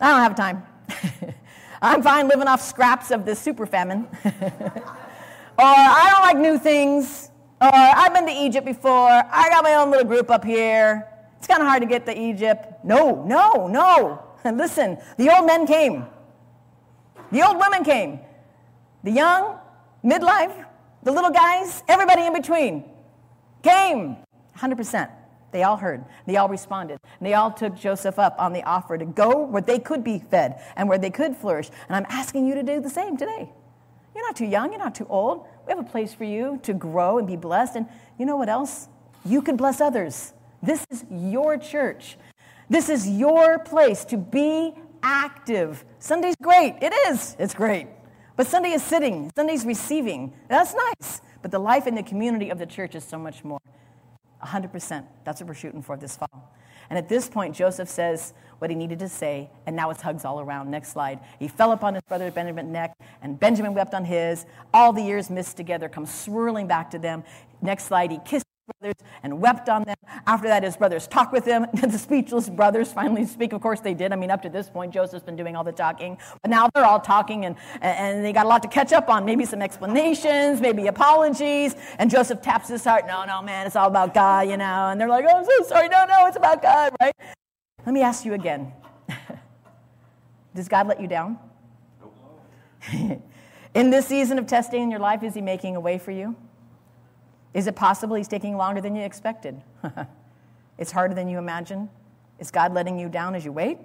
I 0.00 0.10
don't 0.10 0.20
have 0.20 0.34
time. 0.34 0.62
I'm 1.82 2.02
fine 2.02 2.28
living 2.28 2.46
off 2.46 2.62
scraps 2.62 3.10
of 3.10 3.24
this 3.24 3.38
super 3.38 3.66
famine. 3.66 4.06
or 4.24 4.32
I 5.58 6.08
don't 6.10 6.22
like 6.22 6.38
new 6.38 6.58
things. 6.58 7.30
Or 7.60 7.70
I've 7.72 8.14
been 8.14 8.26
to 8.26 8.32
Egypt 8.32 8.66
before. 8.66 9.10
I 9.10 9.48
got 9.50 9.64
my 9.64 9.74
own 9.74 9.90
little 9.90 10.06
group 10.06 10.30
up 10.30 10.44
here. 10.44 11.08
It's 11.38 11.46
kind 11.46 11.60
of 11.60 11.68
hard 11.68 11.82
to 11.82 11.88
get 11.88 12.06
to 12.06 12.16
Egypt. 12.16 12.84
No, 12.84 13.24
no, 13.24 13.66
no. 13.66 14.22
Listen, 14.44 14.98
the 15.16 15.34
old 15.34 15.46
men 15.46 15.66
came. 15.66 16.06
The 17.32 17.42
old 17.46 17.58
women 17.58 17.82
came. 17.82 18.20
The 19.02 19.10
young, 19.10 19.58
midlife, 20.04 20.64
the 21.02 21.10
little 21.10 21.30
guys, 21.30 21.82
everybody 21.88 22.26
in 22.26 22.32
between 22.32 22.84
came. 23.62 24.18
100%. 24.58 25.10
They 25.52 25.62
all 25.62 25.76
heard. 25.76 26.04
They 26.26 26.36
all 26.36 26.48
responded. 26.48 26.98
And 27.20 27.26
they 27.26 27.34
all 27.34 27.50
took 27.50 27.76
Joseph 27.76 28.18
up 28.18 28.34
on 28.38 28.52
the 28.52 28.62
offer 28.62 28.96
to 28.96 29.04
go 29.04 29.44
where 29.44 29.62
they 29.62 29.78
could 29.78 30.02
be 30.02 30.18
fed 30.18 30.62
and 30.76 30.88
where 30.88 30.98
they 30.98 31.10
could 31.10 31.36
flourish. 31.36 31.70
And 31.88 31.96
I'm 31.96 32.06
asking 32.08 32.46
you 32.46 32.54
to 32.54 32.62
do 32.62 32.80
the 32.80 32.90
same 32.90 33.16
today. 33.16 33.50
You're 34.14 34.26
not 34.26 34.36
too 34.36 34.46
young, 34.46 34.70
you're 34.72 34.78
not 34.78 34.94
too 34.94 35.06
old. 35.08 35.46
We 35.66 35.70
have 35.70 35.78
a 35.78 35.88
place 35.88 36.12
for 36.12 36.24
you 36.24 36.58
to 36.64 36.74
grow 36.74 37.18
and 37.18 37.26
be 37.26 37.36
blessed. 37.36 37.76
And 37.76 37.86
you 38.18 38.26
know 38.26 38.36
what 38.36 38.48
else? 38.48 38.88
You 39.24 39.42
can 39.42 39.56
bless 39.56 39.80
others. 39.80 40.32
This 40.62 40.86
is 40.90 41.04
your 41.10 41.58
church. 41.58 42.16
This 42.68 42.88
is 42.88 43.08
your 43.08 43.58
place 43.58 44.04
to 44.06 44.16
be 44.16 44.74
active. 45.02 45.84
Sunday's 45.98 46.36
great. 46.40 46.76
It 46.80 46.92
is. 47.08 47.36
It's 47.38 47.54
great. 47.54 47.88
But 48.36 48.46
Sunday 48.46 48.70
is 48.70 48.82
sitting, 48.82 49.30
Sunday's 49.36 49.64
receiving. 49.64 50.32
That's 50.48 50.74
nice. 50.74 51.20
But 51.42 51.50
the 51.50 51.58
life 51.58 51.86
in 51.86 51.94
the 51.94 52.02
community 52.02 52.50
of 52.50 52.58
the 52.58 52.66
church 52.66 52.94
is 52.94 53.04
so 53.04 53.18
much 53.18 53.44
more. 53.44 53.60
100%. 54.44 55.04
That's 55.24 55.40
what 55.40 55.48
we're 55.48 55.54
shooting 55.54 55.82
for 55.82 55.96
this 55.96 56.16
fall. 56.16 56.54
And 56.90 56.98
at 56.98 57.08
this 57.08 57.28
point, 57.28 57.54
Joseph 57.54 57.88
says 57.88 58.34
what 58.58 58.70
he 58.70 58.76
needed 58.76 58.98
to 58.98 59.08
say, 59.08 59.50
and 59.66 59.74
now 59.74 59.90
it's 59.90 60.02
hugs 60.02 60.24
all 60.24 60.40
around. 60.40 60.70
Next 60.70 60.92
slide. 60.92 61.20
He 61.38 61.48
fell 61.48 61.72
upon 61.72 61.94
his 61.94 62.02
brother 62.02 62.30
Benjamin's 62.30 62.70
neck, 62.70 62.94
and 63.22 63.38
Benjamin 63.40 63.72
wept 63.74 63.94
on 63.94 64.04
his. 64.04 64.44
All 64.74 64.92
the 64.92 65.02
years 65.02 65.30
missed 65.30 65.56
together 65.56 65.88
come 65.88 66.06
swirling 66.06 66.66
back 66.66 66.90
to 66.90 66.98
them. 66.98 67.24
Next 67.62 67.84
slide. 67.84 68.10
He 68.10 68.18
kissed 68.24 68.44
brothers 68.80 68.96
and 69.22 69.40
wept 69.40 69.68
on 69.68 69.84
them. 69.84 69.96
After 70.26 70.48
that, 70.48 70.62
his 70.62 70.76
brothers 70.76 71.06
talked 71.06 71.32
with 71.32 71.44
him. 71.44 71.66
the 71.74 71.98
speechless 71.98 72.48
brothers 72.48 72.92
finally 72.92 73.24
speak. 73.26 73.52
Of 73.52 73.60
course, 73.60 73.80
they 73.80 73.94
did. 73.94 74.12
I 74.12 74.16
mean, 74.16 74.30
up 74.30 74.42
to 74.42 74.48
this 74.48 74.68
point, 74.68 74.92
Joseph's 74.92 75.24
been 75.24 75.36
doing 75.36 75.56
all 75.56 75.64
the 75.64 75.72
talking. 75.72 76.18
But 76.42 76.50
now 76.50 76.68
they're 76.74 76.84
all 76.84 77.00
talking, 77.00 77.44
and, 77.44 77.56
and 77.80 78.24
they 78.24 78.32
got 78.32 78.46
a 78.46 78.48
lot 78.48 78.62
to 78.62 78.68
catch 78.68 78.92
up 78.92 79.08
on. 79.08 79.24
Maybe 79.24 79.44
some 79.44 79.62
explanations, 79.62 80.60
maybe 80.60 80.86
apologies. 80.86 81.74
And 81.98 82.10
Joseph 82.10 82.42
taps 82.42 82.68
his 82.68 82.84
heart. 82.84 83.06
No, 83.06 83.24
no, 83.24 83.42
man, 83.42 83.66
it's 83.66 83.76
all 83.76 83.88
about 83.88 84.14
God, 84.14 84.48
you 84.48 84.56
know. 84.56 84.88
And 84.88 85.00
they're 85.00 85.08
like, 85.08 85.24
oh, 85.28 85.38
I'm 85.38 85.44
so 85.44 85.68
sorry. 85.68 85.88
No, 85.88 86.04
no, 86.04 86.26
it's 86.26 86.36
about 86.36 86.62
God, 86.62 86.94
right? 87.00 87.14
Let 87.84 87.92
me 87.92 88.02
ask 88.02 88.24
you 88.24 88.34
again 88.34 88.72
Does 90.54 90.68
God 90.68 90.86
let 90.86 91.00
you 91.00 91.08
down? 91.08 91.38
in 93.74 93.90
this 93.90 94.06
season 94.06 94.38
of 94.38 94.46
testing 94.46 94.82
in 94.82 94.90
your 94.90 95.00
life, 95.00 95.22
is 95.22 95.34
He 95.34 95.40
making 95.40 95.76
a 95.76 95.80
way 95.80 95.98
for 95.98 96.10
you? 96.10 96.36
Is 97.54 97.66
it 97.66 97.76
possible 97.76 98.16
he's 98.16 98.28
taking 98.28 98.56
longer 98.56 98.80
than 98.80 98.96
you 98.96 99.02
expected? 99.02 99.62
it's 100.78 100.90
harder 100.90 101.14
than 101.14 101.28
you 101.28 101.38
imagine? 101.38 101.90
Is 102.38 102.50
God 102.50 102.72
letting 102.72 102.98
you 102.98 103.08
down 103.08 103.34
as 103.34 103.44
you 103.44 103.52
wait? 103.52 103.78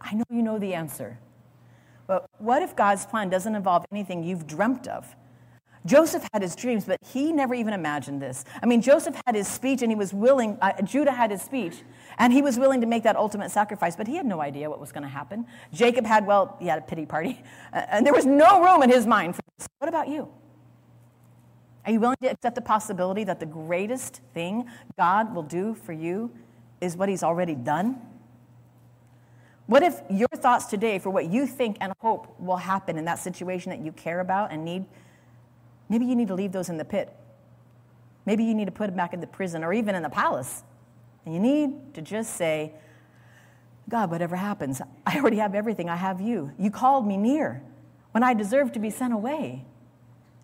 I 0.00 0.14
know 0.14 0.24
you 0.30 0.42
know 0.42 0.58
the 0.58 0.74
answer. 0.74 1.18
But 2.06 2.26
what 2.38 2.62
if 2.62 2.74
God's 2.76 3.06
plan 3.06 3.30
doesn't 3.30 3.54
involve 3.54 3.84
anything 3.92 4.22
you've 4.22 4.46
dreamt 4.46 4.88
of? 4.88 5.14
Joseph 5.84 6.28
had 6.32 6.42
his 6.42 6.54
dreams, 6.54 6.84
but 6.84 6.98
he 7.12 7.32
never 7.32 7.54
even 7.54 7.74
imagined 7.74 8.22
this. 8.22 8.44
I 8.62 8.66
mean, 8.66 8.82
Joseph 8.82 9.20
had 9.26 9.34
his 9.34 9.48
speech 9.48 9.82
and 9.82 9.90
he 9.90 9.96
was 9.96 10.14
willing, 10.14 10.56
uh, 10.60 10.80
Judah 10.82 11.10
had 11.10 11.32
his 11.32 11.42
speech, 11.42 11.82
and 12.18 12.32
he 12.32 12.40
was 12.40 12.58
willing 12.58 12.80
to 12.82 12.86
make 12.86 13.02
that 13.02 13.16
ultimate 13.16 13.50
sacrifice, 13.50 13.96
but 13.96 14.06
he 14.06 14.14
had 14.14 14.26
no 14.26 14.40
idea 14.40 14.70
what 14.70 14.78
was 14.78 14.92
going 14.92 15.02
to 15.02 15.08
happen. 15.08 15.44
Jacob 15.72 16.06
had, 16.06 16.24
well, 16.24 16.56
he 16.60 16.68
had 16.68 16.78
a 16.78 16.82
pity 16.82 17.04
party, 17.04 17.42
and 17.72 18.06
there 18.06 18.14
was 18.14 18.26
no 18.26 18.62
room 18.62 18.82
in 18.82 18.90
his 18.90 19.06
mind 19.06 19.34
for 19.34 19.42
this. 19.58 19.68
What 19.78 19.88
about 19.88 20.08
you? 20.08 20.28
Are 21.84 21.92
you 21.92 22.00
willing 22.00 22.16
to 22.22 22.30
accept 22.30 22.54
the 22.54 22.60
possibility 22.60 23.24
that 23.24 23.40
the 23.40 23.46
greatest 23.46 24.20
thing 24.34 24.68
God 24.96 25.34
will 25.34 25.42
do 25.42 25.74
for 25.74 25.92
you 25.92 26.30
is 26.80 26.96
what 26.96 27.08
He's 27.08 27.22
already 27.22 27.54
done? 27.54 28.00
What 29.66 29.82
if 29.82 30.00
your 30.10 30.28
thoughts 30.28 30.66
today 30.66 30.98
for 30.98 31.10
what 31.10 31.30
you 31.30 31.46
think 31.46 31.76
and 31.80 31.92
hope 32.00 32.38
will 32.38 32.56
happen 32.56 32.98
in 32.98 33.04
that 33.06 33.18
situation 33.18 33.70
that 33.70 33.80
you 33.80 33.92
care 33.92 34.20
about 34.20 34.52
and 34.52 34.64
need, 34.64 34.84
maybe 35.88 36.04
you 36.04 36.14
need 36.14 36.28
to 36.28 36.34
leave 36.34 36.52
those 36.52 36.68
in 36.68 36.76
the 36.76 36.84
pit. 36.84 37.14
Maybe 38.26 38.44
you 38.44 38.54
need 38.54 38.66
to 38.66 38.72
put 38.72 38.88
them 38.88 38.96
back 38.96 39.14
in 39.14 39.20
the 39.20 39.26
prison 39.26 39.64
or 39.64 39.72
even 39.72 39.94
in 39.94 40.02
the 40.02 40.10
palace. 40.10 40.62
And 41.24 41.34
you 41.34 41.40
need 41.40 41.94
to 41.94 42.02
just 42.02 42.36
say, 42.36 42.72
God, 43.88 44.10
whatever 44.10 44.36
happens, 44.36 44.80
I 45.06 45.18
already 45.18 45.38
have 45.38 45.54
everything. 45.54 45.88
I 45.88 45.96
have 45.96 46.20
you. 46.20 46.52
You 46.58 46.70
called 46.70 47.06
me 47.06 47.16
near 47.16 47.62
when 48.12 48.22
I 48.22 48.34
deserve 48.34 48.72
to 48.72 48.78
be 48.78 48.90
sent 48.90 49.12
away. 49.12 49.64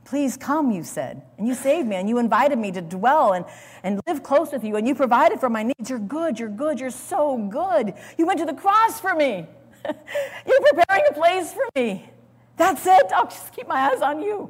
Please 0.08 0.38
come, 0.38 0.70
you 0.70 0.84
said. 0.84 1.20
And 1.36 1.46
you 1.46 1.52
saved 1.52 1.86
me, 1.86 1.96
and 1.96 2.08
you 2.08 2.16
invited 2.16 2.58
me 2.58 2.72
to 2.72 2.80
dwell 2.80 3.34
and, 3.34 3.44
and 3.82 4.00
live 4.06 4.22
close 4.22 4.52
with 4.52 4.64
you, 4.64 4.76
and 4.76 4.88
you 4.88 4.94
provided 4.94 5.38
for 5.38 5.50
my 5.50 5.62
needs. 5.62 5.90
You're 5.90 5.98
good, 5.98 6.38
you're 6.38 6.48
good, 6.48 6.80
you're 6.80 6.88
so 6.88 7.36
good. 7.36 7.92
You 8.16 8.24
went 8.24 8.38
to 8.38 8.46
the 8.46 8.54
cross 8.54 8.98
for 8.98 9.14
me. 9.14 9.46
you're 9.84 10.60
preparing 10.72 11.04
a 11.10 11.12
place 11.12 11.52
for 11.52 11.66
me. 11.76 12.08
That's 12.56 12.86
it. 12.86 13.12
I'll 13.14 13.26
just 13.26 13.52
keep 13.52 13.68
my 13.68 13.90
eyes 13.92 14.00
on 14.00 14.22
you. 14.22 14.48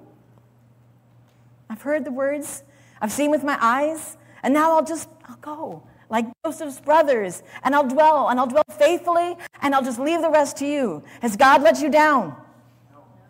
I've 1.68 1.82
heard 1.82 2.04
the 2.04 2.12
words, 2.12 2.62
I've 3.00 3.10
seen 3.10 3.32
with 3.32 3.42
my 3.42 3.58
eyes, 3.60 4.16
and 4.44 4.54
now 4.54 4.76
I'll 4.76 4.84
just, 4.84 5.08
I'll 5.28 5.38
go 5.38 5.82
like 6.08 6.26
Joseph's 6.46 6.80
brothers, 6.80 7.42
and 7.64 7.74
I'll 7.74 7.88
dwell, 7.88 8.28
and 8.28 8.38
I'll 8.38 8.46
dwell 8.46 8.62
faithfully, 8.78 9.36
and 9.60 9.74
I'll 9.74 9.84
just 9.84 9.98
leave 9.98 10.22
the 10.22 10.30
rest 10.30 10.56
to 10.58 10.66
you. 10.66 11.02
Has 11.20 11.36
God 11.36 11.62
let 11.62 11.80
you 11.80 11.90
down? 11.90 12.36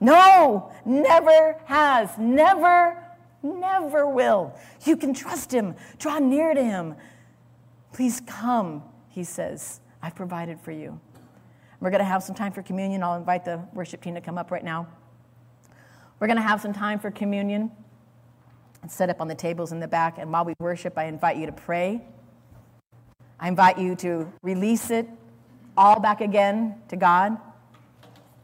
No, 0.00 0.72
never 0.84 1.56
has, 1.64 2.16
never, 2.18 2.96
never 3.42 4.06
will. 4.08 4.54
You 4.84 4.96
can 4.96 5.12
trust 5.12 5.52
him, 5.52 5.74
draw 5.98 6.18
near 6.18 6.54
to 6.54 6.62
him. 6.62 6.94
Please 7.92 8.20
come, 8.26 8.82
he 9.08 9.24
says. 9.24 9.80
I've 10.00 10.14
provided 10.14 10.60
for 10.60 10.70
you. 10.70 11.00
We're 11.80 11.90
going 11.90 12.00
to 12.00 12.04
have 12.04 12.22
some 12.22 12.34
time 12.34 12.52
for 12.52 12.62
communion. 12.62 13.02
I'll 13.02 13.16
invite 13.16 13.44
the 13.44 13.60
worship 13.72 14.00
team 14.00 14.14
to 14.14 14.20
come 14.20 14.38
up 14.38 14.50
right 14.50 14.64
now. 14.64 14.86
We're 16.20 16.26
going 16.26 16.36
to 16.36 16.42
have 16.42 16.60
some 16.60 16.72
time 16.72 16.98
for 16.98 17.10
communion 17.10 17.70
set 18.86 19.10
up 19.10 19.20
on 19.20 19.28
the 19.28 19.34
tables 19.34 19.72
in 19.72 19.80
the 19.80 19.88
back. 19.88 20.18
And 20.18 20.32
while 20.32 20.44
we 20.44 20.54
worship, 20.60 20.96
I 20.96 21.04
invite 21.04 21.36
you 21.36 21.46
to 21.46 21.52
pray. 21.52 22.02
I 23.40 23.48
invite 23.48 23.78
you 23.78 23.94
to 23.96 24.32
release 24.42 24.90
it 24.90 25.08
all 25.76 26.00
back 26.00 26.20
again 26.20 26.76
to 26.88 26.96
God, 26.96 27.36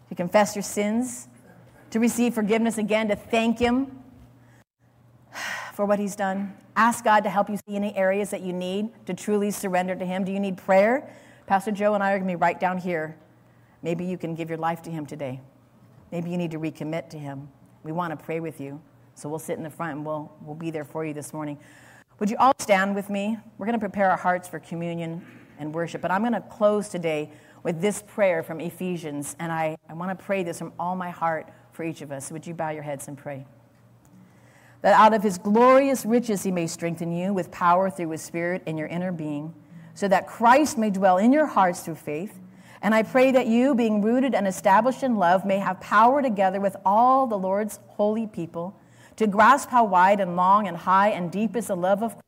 to 0.08 0.14
confess 0.14 0.54
your 0.54 0.62
sins 0.62 1.28
to 1.94 2.00
receive 2.00 2.34
forgiveness 2.34 2.76
again, 2.76 3.06
to 3.06 3.14
thank 3.14 3.60
Him 3.60 3.86
for 5.74 5.86
what 5.86 6.00
He's 6.00 6.16
done. 6.16 6.52
Ask 6.74 7.04
God 7.04 7.20
to 7.20 7.30
help 7.30 7.48
you 7.48 7.56
see 7.56 7.76
any 7.76 7.94
areas 7.94 8.30
that 8.30 8.40
you 8.40 8.52
need 8.52 8.88
to 9.06 9.14
truly 9.14 9.52
surrender 9.52 9.94
to 9.94 10.04
Him. 10.04 10.24
Do 10.24 10.32
you 10.32 10.40
need 10.40 10.56
prayer? 10.56 11.08
Pastor 11.46 11.70
Joe 11.70 11.94
and 11.94 12.02
I 12.02 12.10
are 12.10 12.18
going 12.18 12.26
to 12.26 12.32
be 12.32 12.34
right 12.34 12.58
down 12.58 12.78
here. 12.78 13.16
Maybe 13.80 14.04
you 14.04 14.18
can 14.18 14.34
give 14.34 14.48
your 14.48 14.58
life 14.58 14.82
to 14.82 14.90
Him 14.90 15.06
today. 15.06 15.40
Maybe 16.10 16.30
you 16.30 16.36
need 16.36 16.50
to 16.50 16.58
recommit 16.58 17.10
to 17.10 17.16
Him. 17.16 17.48
We 17.84 17.92
want 17.92 18.10
to 18.10 18.24
pray 18.24 18.40
with 18.40 18.60
you. 18.60 18.82
So 19.14 19.28
we'll 19.28 19.38
sit 19.38 19.56
in 19.56 19.62
the 19.62 19.70
front 19.70 19.92
and 19.92 20.04
we'll, 20.04 20.32
we'll 20.42 20.56
be 20.56 20.72
there 20.72 20.84
for 20.84 21.04
you 21.04 21.14
this 21.14 21.32
morning. 21.32 21.60
Would 22.18 22.28
you 22.28 22.36
all 22.38 22.54
stand 22.58 22.96
with 22.96 23.08
me? 23.08 23.38
We're 23.56 23.66
going 23.66 23.78
to 23.78 23.88
prepare 23.88 24.10
our 24.10 24.16
hearts 24.16 24.48
for 24.48 24.58
communion 24.58 25.24
and 25.60 25.72
worship. 25.72 26.00
But 26.00 26.10
I'm 26.10 26.22
going 26.22 26.32
to 26.32 26.40
close 26.40 26.88
today 26.88 27.30
with 27.62 27.80
this 27.80 28.02
prayer 28.02 28.42
from 28.42 28.60
Ephesians. 28.60 29.36
And 29.38 29.52
I, 29.52 29.76
I 29.88 29.92
want 29.92 30.18
to 30.18 30.24
pray 30.24 30.42
this 30.42 30.58
from 30.58 30.72
all 30.76 30.96
my 30.96 31.10
heart 31.10 31.52
for 31.74 31.84
each 31.84 32.00
of 32.00 32.10
us. 32.10 32.30
Would 32.32 32.46
you 32.46 32.54
bow 32.54 32.70
your 32.70 32.82
heads 32.82 33.08
and 33.08 33.18
pray? 33.18 33.46
That 34.80 34.94
out 34.94 35.14
of 35.14 35.22
his 35.22 35.38
glorious 35.38 36.06
riches 36.06 36.42
he 36.42 36.50
may 36.50 36.66
strengthen 36.66 37.12
you 37.12 37.32
with 37.32 37.50
power 37.50 37.90
through 37.90 38.10
his 38.10 38.22
Spirit 38.22 38.62
in 38.66 38.78
your 38.78 38.86
inner 38.88 39.12
being, 39.12 39.54
so 39.94 40.08
that 40.08 40.26
Christ 40.26 40.78
may 40.78 40.90
dwell 40.90 41.18
in 41.18 41.32
your 41.32 41.46
hearts 41.46 41.80
through 41.80 41.96
faith. 41.96 42.38
And 42.82 42.94
I 42.94 43.02
pray 43.02 43.32
that 43.32 43.46
you, 43.46 43.74
being 43.74 44.02
rooted 44.02 44.34
and 44.34 44.46
established 44.46 45.02
in 45.02 45.16
love, 45.16 45.44
may 45.46 45.58
have 45.58 45.80
power 45.80 46.20
together 46.20 46.60
with 46.60 46.76
all 46.84 47.26
the 47.26 47.38
Lord's 47.38 47.78
holy 47.88 48.26
people 48.26 48.78
to 49.16 49.26
grasp 49.26 49.70
how 49.70 49.84
wide 49.84 50.20
and 50.20 50.36
long 50.36 50.66
and 50.68 50.76
high 50.76 51.08
and 51.10 51.30
deep 51.30 51.56
is 51.56 51.68
the 51.68 51.76
love 51.76 52.02
of 52.02 52.12
Christ, 52.12 52.24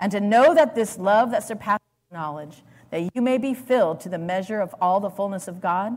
and 0.00 0.12
to 0.12 0.20
know 0.20 0.54
that 0.54 0.74
this 0.74 0.98
love 0.98 1.30
that 1.32 1.44
surpasses 1.44 1.84
knowledge 2.12 2.62
that 2.90 3.10
you 3.12 3.20
may 3.20 3.38
be 3.38 3.54
filled 3.54 4.00
to 4.00 4.08
the 4.08 4.18
measure 4.18 4.60
of 4.60 4.72
all 4.80 5.00
the 5.00 5.10
fullness 5.10 5.48
of 5.48 5.60
God. 5.60 5.96